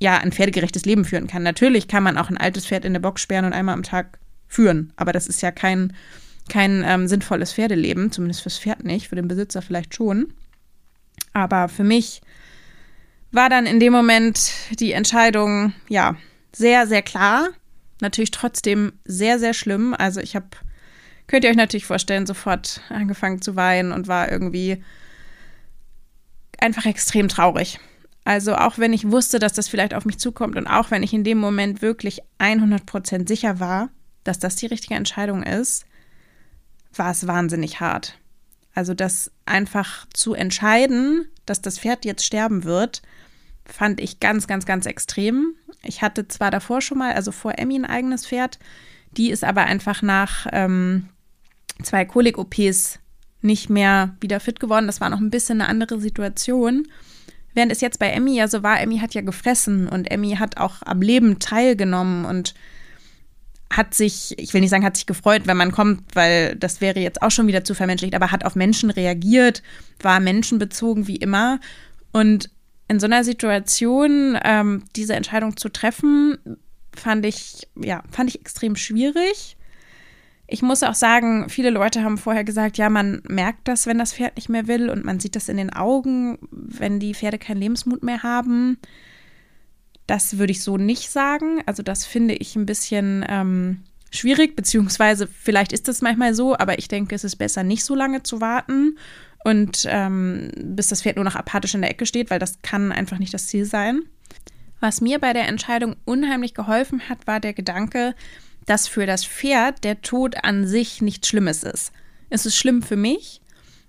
ja 0.00 0.18
ein 0.18 0.32
pferdegerechtes 0.32 0.86
Leben 0.86 1.04
führen 1.04 1.26
kann. 1.26 1.42
Natürlich 1.42 1.88
kann 1.88 2.02
man 2.02 2.18
auch 2.18 2.30
ein 2.30 2.38
altes 2.38 2.66
Pferd 2.66 2.84
in 2.84 2.92
eine 2.92 3.00
Box 3.00 3.22
sperren 3.22 3.44
und 3.44 3.52
einmal 3.52 3.74
am 3.74 3.82
Tag 3.82 4.18
führen. 4.46 4.92
Aber 4.96 5.12
das 5.12 5.26
ist 5.26 5.42
ja 5.42 5.50
kein, 5.50 5.92
kein 6.48 6.84
ähm, 6.86 7.08
sinnvolles 7.08 7.52
Pferdeleben, 7.52 8.12
zumindest 8.12 8.42
fürs 8.42 8.58
Pferd 8.58 8.84
nicht, 8.84 9.08
für 9.08 9.16
den 9.16 9.28
Besitzer 9.28 9.62
vielleicht 9.62 9.94
schon. 9.94 10.32
Aber 11.32 11.68
für 11.68 11.84
mich 11.84 12.22
war 13.32 13.48
dann 13.48 13.66
in 13.66 13.80
dem 13.80 13.92
Moment 13.92 14.52
die 14.78 14.92
Entscheidung, 14.92 15.72
ja, 15.88 16.16
sehr, 16.54 16.86
sehr 16.86 17.02
klar. 17.02 17.48
Natürlich 18.00 18.30
trotzdem 18.30 18.92
sehr, 19.04 19.38
sehr 19.38 19.54
schlimm. 19.54 19.94
Also 19.98 20.20
ich 20.20 20.36
habe, 20.36 20.46
könnt 21.26 21.44
ihr 21.44 21.50
euch 21.50 21.56
natürlich 21.56 21.86
vorstellen, 21.86 22.26
sofort 22.26 22.80
angefangen 22.88 23.42
zu 23.42 23.56
weinen 23.56 23.92
und 23.92 24.06
war 24.06 24.30
irgendwie 24.30 24.82
einfach 26.60 26.86
extrem 26.86 27.28
traurig. 27.28 27.80
Also 28.24 28.54
auch 28.54 28.78
wenn 28.78 28.92
ich 28.92 29.10
wusste, 29.10 29.38
dass 29.38 29.52
das 29.52 29.68
vielleicht 29.68 29.94
auf 29.94 30.06
mich 30.06 30.18
zukommt 30.18 30.56
und 30.56 30.66
auch 30.66 30.90
wenn 30.90 31.02
ich 31.02 31.12
in 31.12 31.24
dem 31.24 31.38
Moment 31.38 31.82
wirklich 31.82 32.22
100% 32.38 33.28
sicher 33.28 33.60
war, 33.60 33.90
dass 34.24 34.38
das 34.38 34.56
die 34.56 34.66
richtige 34.66 34.94
Entscheidung 34.94 35.42
ist, 35.42 35.86
war 36.94 37.10
es 37.10 37.26
wahnsinnig 37.26 37.80
hart. 37.80 38.18
Also 38.74 38.94
das 38.94 39.30
einfach 39.46 40.06
zu 40.12 40.34
entscheiden, 40.34 41.26
dass 41.46 41.62
das 41.62 41.78
Pferd 41.78 42.04
jetzt 42.04 42.24
sterben 42.24 42.64
wird, 42.64 43.02
fand 43.66 44.00
ich 44.00 44.20
ganz, 44.20 44.46
ganz, 44.46 44.66
ganz 44.66 44.86
extrem. 44.86 45.54
Ich 45.82 46.02
hatte 46.02 46.28
zwar 46.28 46.50
davor 46.50 46.80
schon 46.80 46.98
mal, 46.98 47.14
also 47.14 47.32
vor 47.32 47.58
Emmy 47.58 47.76
ein 47.76 47.84
eigenes 47.84 48.26
Pferd, 48.26 48.58
die 49.12 49.30
ist 49.30 49.44
aber 49.44 49.62
einfach 49.62 50.02
nach 50.02 50.46
ähm, 50.52 51.08
zwei 51.82 52.04
Kolik-OPs 52.04 52.98
nicht 53.42 53.70
mehr 53.70 54.16
wieder 54.20 54.40
fit 54.40 54.58
geworden. 54.58 54.86
Das 54.86 55.00
war 55.00 55.10
noch 55.10 55.20
ein 55.20 55.30
bisschen 55.30 55.60
eine 55.60 55.70
andere 55.70 56.00
Situation. 56.00 56.88
Während 57.52 57.70
es 57.70 57.80
jetzt 57.80 57.98
bei 57.98 58.10
Emmy 58.10 58.34
ja 58.34 58.48
so 58.48 58.62
war, 58.62 58.80
Emmy 58.80 58.98
hat 58.98 59.14
ja 59.14 59.20
gefressen 59.20 59.88
und 59.88 60.10
Emmy 60.10 60.36
hat 60.36 60.56
auch 60.56 60.82
am 60.84 61.00
Leben 61.00 61.38
teilgenommen 61.38 62.24
und 62.24 62.54
hat 63.76 63.94
sich, 63.94 64.38
ich 64.38 64.54
will 64.54 64.60
nicht 64.60 64.70
sagen, 64.70 64.84
hat 64.84 64.96
sich 64.96 65.06
gefreut, 65.06 65.42
wenn 65.46 65.56
man 65.56 65.72
kommt, 65.72 66.02
weil 66.14 66.56
das 66.56 66.80
wäre 66.80 67.00
jetzt 67.00 67.22
auch 67.22 67.30
schon 67.30 67.46
wieder 67.46 67.64
zu 67.64 67.74
vermenschlicht, 67.74 68.14
aber 68.14 68.30
hat 68.30 68.44
auf 68.44 68.54
Menschen 68.54 68.90
reagiert, 68.90 69.62
war 70.00 70.20
menschenbezogen 70.20 71.06
wie 71.06 71.16
immer. 71.16 71.60
Und 72.12 72.50
in 72.88 73.00
so 73.00 73.06
einer 73.06 73.24
Situation 73.24 74.38
ähm, 74.44 74.84
diese 74.94 75.14
Entscheidung 75.14 75.56
zu 75.56 75.68
treffen, 75.68 76.38
fand 76.94 77.26
ich, 77.26 77.68
ja, 77.74 78.02
fand 78.10 78.30
ich 78.30 78.40
extrem 78.40 78.76
schwierig. 78.76 79.56
Ich 80.46 80.62
muss 80.62 80.82
auch 80.82 80.94
sagen, 80.94 81.48
viele 81.48 81.70
Leute 81.70 82.04
haben 82.04 82.18
vorher 82.18 82.44
gesagt, 82.44 82.76
ja, 82.76 82.90
man 82.90 83.22
merkt 83.28 83.66
das, 83.66 83.86
wenn 83.86 83.98
das 83.98 84.12
Pferd 84.12 84.36
nicht 84.36 84.48
mehr 84.48 84.68
will 84.68 84.90
und 84.90 85.04
man 85.04 85.18
sieht 85.18 85.36
das 85.36 85.48
in 85.48 85.56
den 85.56 85.72
Augen, 85.72 86.38
wenn 86.50 87.00
die 87.00 87.14
Pferde 87.14 87.38
keinen 87.38 87.60
Lebensmut 87.60 88.02
mehr 88.02 88.22
haben. 88.22 88.78
Das 90.06 90.38
würde 90.38 90.52
ich 90.52 90.62
so 90.62 90.76
nicht 90.76 91.10
sagen. 91.10 91.62
Also 91.66 91.82
das 91.82 92.04
finde 92.04 92.34
ich 92.34 92.56
ein 92.56 92.66
bisschen 92.66 93.24
ähm, 93.28 93.84
schwierig, 94.10 94.56
beziehungsweise 94.56 95.26
vielleicht 95.26 95.72
ist 95.72 95.88
das 95.88 96.02
manchmal 96.02 96.34
so, 96.34 96.56
aber 96.56 96.78
ich 96.78 96.88
denke, 96.88 97.14
es 97.14 97.24
ist 97.24 97.36
besser, 97.36 97.62
nicht 97.62 97.84
so 97.84 97.94
lange 97.94 98.22
zu 98.22 98.40
warten 98.40 98.98
und 99.44 99.86
ähm, 99.88 100.50
bis 100.56 100.88
das 100.88 101.02
Pferd 101.02 101.16
nur 101.16 101.24
noch 101.24 101.36
apathisch 101.36 101.74
in 101.74 101.82
der 101.82 101.90
Ecke 101.90 102.06
steht, 102.06 102.30
weil 102.30 102.38
das 102.38 102.60
kann 102.62 102.92
einfach 102.92 103.18
nicht 103.18 103.34
das 103.34 103.46
Ziel 103.46 103.64
sein. 103.64 104.02
Was 104.80 105.00
mir 105.00 105.18
bei 105.18 105.32
der 105.32 105.48
Entscheidung 105.48 105.96
unheimlich 106.04 106.54
geholfen 106.54 107.08
hat, 107.08 107.26
war 107.26 107.40
der 107.40 107.54
Gedanke, 107.54 108.14
dass 108.66 108.88
für 108.88 109.06
das 109.06 109.24
Pferd 109.24 109.84
der 109.84 110.02
Tod 110.02 110.44
an 110.44 110.66
sich 110.66 111.02
nichts 111.02 111.28
Schlimmes 111.28 111.62
ist. 111.62 111.92
Es 112.30 112.46
ist 112.46 112.56
schlimm 112.56 112.82
für 112.82 112.96
mich, 112.96 113.40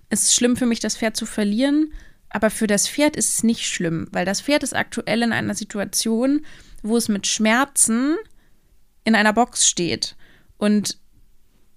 es 0.08 0.24
ist 0.24 0.34
schlimm 0.34 0.56
für 0.56 0.66
mich, 0.66 0.80
das 0.80 0.96
Pferd 0.96 1.16
zu 1.16 1.26
verlieren, 1.26 1.92
aber 2.36 2.50
für 2.50 2.66
das 2.66 2.86
Pferd 2.86 3.16
ist 3.16 3.38
es 3.38 3.42
nicht 3.44 3.66
schlimm, 3.66 4.08
weil 4.12 4.26
das 4.26 4.42
Pferd 4.42 4.62
ist 4.62 4.76
aktuell 4.76 5.22
in 5.22 5.32
einer 5.32 5.54
Situation, 5.54 6.44
wo 6.82 6.98
es 6.98 7.08
mit 7.08 7.26
Schmerzen 7.26 8.14
in 9.04 9.14
einer 9.14 9.32
Box 9.32 9.66
steht. 9.66 10.16
Und 10.58 10.98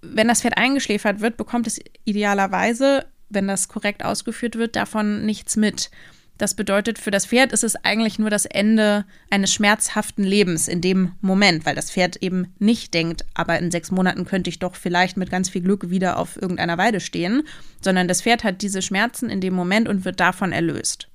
wenn 0.02 0.28
das 0.28 0.42
Pferd 0.42 0.58
eingeschläfert 0.58 1.20
wird, 1.20 1.38
bekommt 1.38 1.66
es 1.66 1.80
idealerweise, 2.04 3.06
wenn 3.30 3.48
das 3.48 3.68
korrekt 3.68 4.04
ausgeführt 4.04 4.56
wird, 4.56 4.76
davon 4.76 5.24
nichts 5.24 5.56
mit. 5.56 5.90
Das 6.40 6.54
bedeutet, 6.54 6.98
für 6.98 7.10
das 7.10 7.26
Pferd 7.26 7.52
ist 7.52 7.64
es 7.64 7.76
eigentlich 7.84 8.18
nur 8.18 8.30
das 8.30 8.46
Ende 8.46 9.04
eines 9.28 9.52
schmerzhaften 9.52 10.24
Lebens 10.24 10.68
in 10.68 10.80
dem 10.80 11.12
Moment, 11.20 11.66
weil 11.66 11.74
das 11.74 11.90
Pferd 11.90 12.16
eben 12.22 12.54
nicht 12.58 12.94
denkt, 12.94 13.26
aber 13.34 13.58
in 13.58 13.70
sechs 13.70 13.90
Monaten 13.90 14.24
könnte 14.24 14.48
ich 14.48 14.58
doch 14.58 14.74
vielleicht 14.74 15.18
mit 15.18 15.28
ganz 15.28 15.50
viel 15.50 15.60
Glück 15.60 15.90
wieder 15.90 16.18
auf 16.18 16.40
irgendeiner 16.40 16.78
Weide 16.78 17.00
stehen, 17.00 17.42
sondern 17.82 18.08
das 18.08 18.22
Pferd 18.22 18.42
hat 18.42 18.62
diese 18.62 18.80
Schmerzen 18.80 19.28
in 19.28 19.42
dem 19.42 19.52
Moment 19.52 19.86
und 19.86 20.06
wird 20.06 20.18
davon 20.18 20.52
erlöst. 20.52 21.08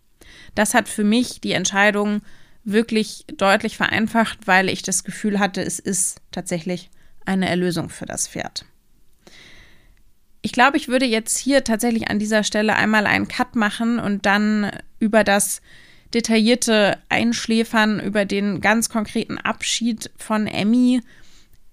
Das 0.53 0.75
hat 0.75 0.87
für 0.87 1.03
mich 1.03 1.41
die 1.41 1.53
Entscheidung 1.53 2.21
wirklich 2.63 3.25
deutlich 3.35 3.77
vereinfacht, 3.77 4.45
weil 4.45 4.69
ich 4.69 4.83
das 4.83 5.03
Gefühl 5.03 5.39
hatte, 5.39 5.63
es 5.63 5.79
ist 5.79 6.21
tatsächlich 6.29 6.91
eine 7.25 7.49
Erlösung 7.49 7.89
für 7.89 8.05
das 8.05 8.27
Pferd. 8.27 8.65
Ich 10.45 10.51
glaube, 10.51 10.77
ich 10.77 10.87
würde 10.87 11.07
jetzt 11.07 11.39
hier 11.39 11.63
tatsächlich 11.63 12.11
an 12.11 12.19
dieser 12.19 12.43
Stelle 12.43 12.75
einmal 12.75 13.07
einen 13.07 13.27
Cut 13.27 13.55
machen 13.55 13.97
und 13.97 14.27
dann 14.27 14.69
über 14.99 15.23
das 15.23 15.59
detaillierte 16.13 16.99
Einschläfern, 17.09 17.99
über 17.99 18.25
den 18.25 18.61
ganz 18.61 18.89
konkreten 18.89 19.39
Abschied 19.39 20.11
von 20.17 20.45
Emmy 20.45 21.01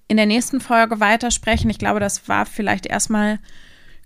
in 0.08 0.16
der 0.16 0.24
nächsten 0.24 0.58
Folge 0.58 1.00
weitersprechen. 1.00 1.68
Ich 1.68 1.76
glaube, 1.76 2.00
das 2.00 2.30
war 2.30 2.46
vielleicht 2.46 2.86
erstmal 2.86 3.40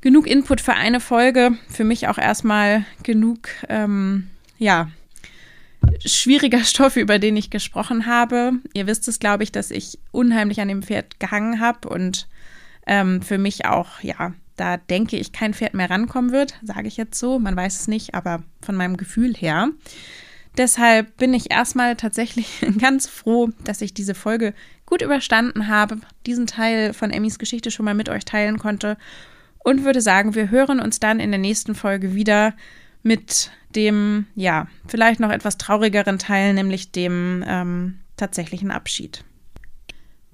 genug 0.01 0.27
Input 0.27 0.61
für 0.61 0.75
eine 0.75 0.99
Folge. 0.99 1.53
Für 1.69 1.85
mich 1.85 2.09
auch 2.09 2.19
erstmal 2.19 2.85
genug, 3.05 3.49
ähm, 3.69 4.27
ja, 4.59 4.91
schwieriger 6.05 6.65
Stoff, 6.65 6.97
über 6.97 7.21
den 7.21 7.37
ich 7.37 7.51
gesprochen 7.51 8.07
habe. 8.07 8.55
Ihr 8.75 8.89
wisst 8.89 9.07
es, 9.07 9.21
glaube 9.21 9.45
ich, 9.45 9.53
dass 9.53 9.71
ich 9.71 10.01
unheimlich 10.11 10.61
an 10.61 10.67
dem 10.67 10.83
Pferd 10.83 11.21
gehangen 11.21 11.61
habe 11.61 11.89
und 11.89 12.27
ähm, 12.89 13.23
für 13.23 13.39
mich 13.39 13.65
auch, 13.65 14.01
ja, 14.01 14.35
da 14.57 14.77
denke 14.77 15.17
ich, 15.17 15.33
kein 15.33 15.55
Pferd 15.55 15.75
mehr 15.75 15.91
rankommen 15.91 16.33
wird, 16.33 16.59
sage 16.63 16.89
ich 16.89 16.97
jetzt 16.97 17.19
so. 17.19 17.39
Man 17.39 17.57
weiß 17.57 17.81
es 17.81 17.89
nicht, 17.89 18.15
aber 18.15 18.43
von 18.63 18.75
meinem 18.75 18.97
Gefühl 18.97 19.35
her. 19.35 19.69
Deshalb 20.57 21.17
bin 21.19 21.35
ich 21.35 21.51
erstmal 21.51 21.97
tatsächlich 21.97 22.65
ganz 22.79 23.07
froh, 23.07 23.51
dass 23.65 23.83
ich 23.83 23.95
diese 23.95 24.15
Folge 24.15 24.55
gut 24.87 25.03
überstanden 25.03 25.69
habe, 25.69 25.99
diesen 26.27 26.47
Teil 26.47 26.95
von 26.95 27.11
Emmys 27.11 27.39
Geschichte 27.39 27.71
schon 27.71 27.85
mal 27.85 27.95
mit 27.95 28.09
euch 28.09 28.25
teilen 28.25 28.59
konnte 28.59 28.97
und 29.59 29.85
würde 29.85 30.01
sagen, 30.01 30.35
wir 30.35 30.51
hören 30.51 30.81
uns 30.81 31.01
dann 31.01 31.21
in 31.21 31.31
der 31.31 31.41
nächsten 31.41 31.75
Folge 31.75 32.15
wieder 32.15 32.55
mit 33.03 33.51
dem, 33.75 34.27
ja, 34.35 34.69
vielleicht 34.87 35.21
noch 35.21 35.31
etwas 35.31 35.59
traurigeren 35.59 36.19
Teil, 36.19 36.55
nämlich 36.55 36.93
dem 36.93 37.45
ähm, 37.47 37.99
tatsächlichen 38.17 38.71
Abschied. 38.71 39.25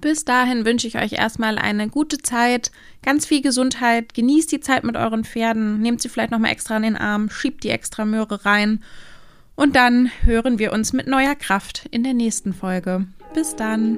Bis 0.03 0.25
dahin 0.25 0.65
wünsche 0.65 0.85
ich 0.85 0.97
euch 0.97 1.13
erstmal 1.13 1.57
eine 1.57 1.87
gute 1.87 2.17
Zeit, 2.17 2.73
ganz 3.03 3.25
viel 3.25 3.41
Gesundheit, 3.41 4.13
genießt 4.13 4.51
die 4.51 4.59
Zeit 4.59 4.83
mit 4.83 4.97
euren 4.97 5.23
Pferden, 5.23 5.79
nehmt 5.79 6.01
sie 6.01 6.09
vielleicht 6.09 6.31
nochmal 6.31 6.51
extra 6.51 6.75
in 6.75 6.83
den 6.83 6.97
Arm, 6.97 7.29
schiebt 7.29 7.63
die 7.63 7.69
extra 7.69 8.03
Möhre 8.03 8.43
rein 8.43 8.83
und 9.55 9.77
dann 9.77 10.11
hören 10.25 10.59
wir 10.59 10.73
uns 10.73 10.91
mit 10.91 11.07
neuer 11.07 11.35
Kraft 11.35 11.87
in 11.89 12.03
der 12.03 12.13
nächsten 12.13 12.51
Folge. 12.51 13.05
Bis 13.33 13.55
dann! 13.55 13.97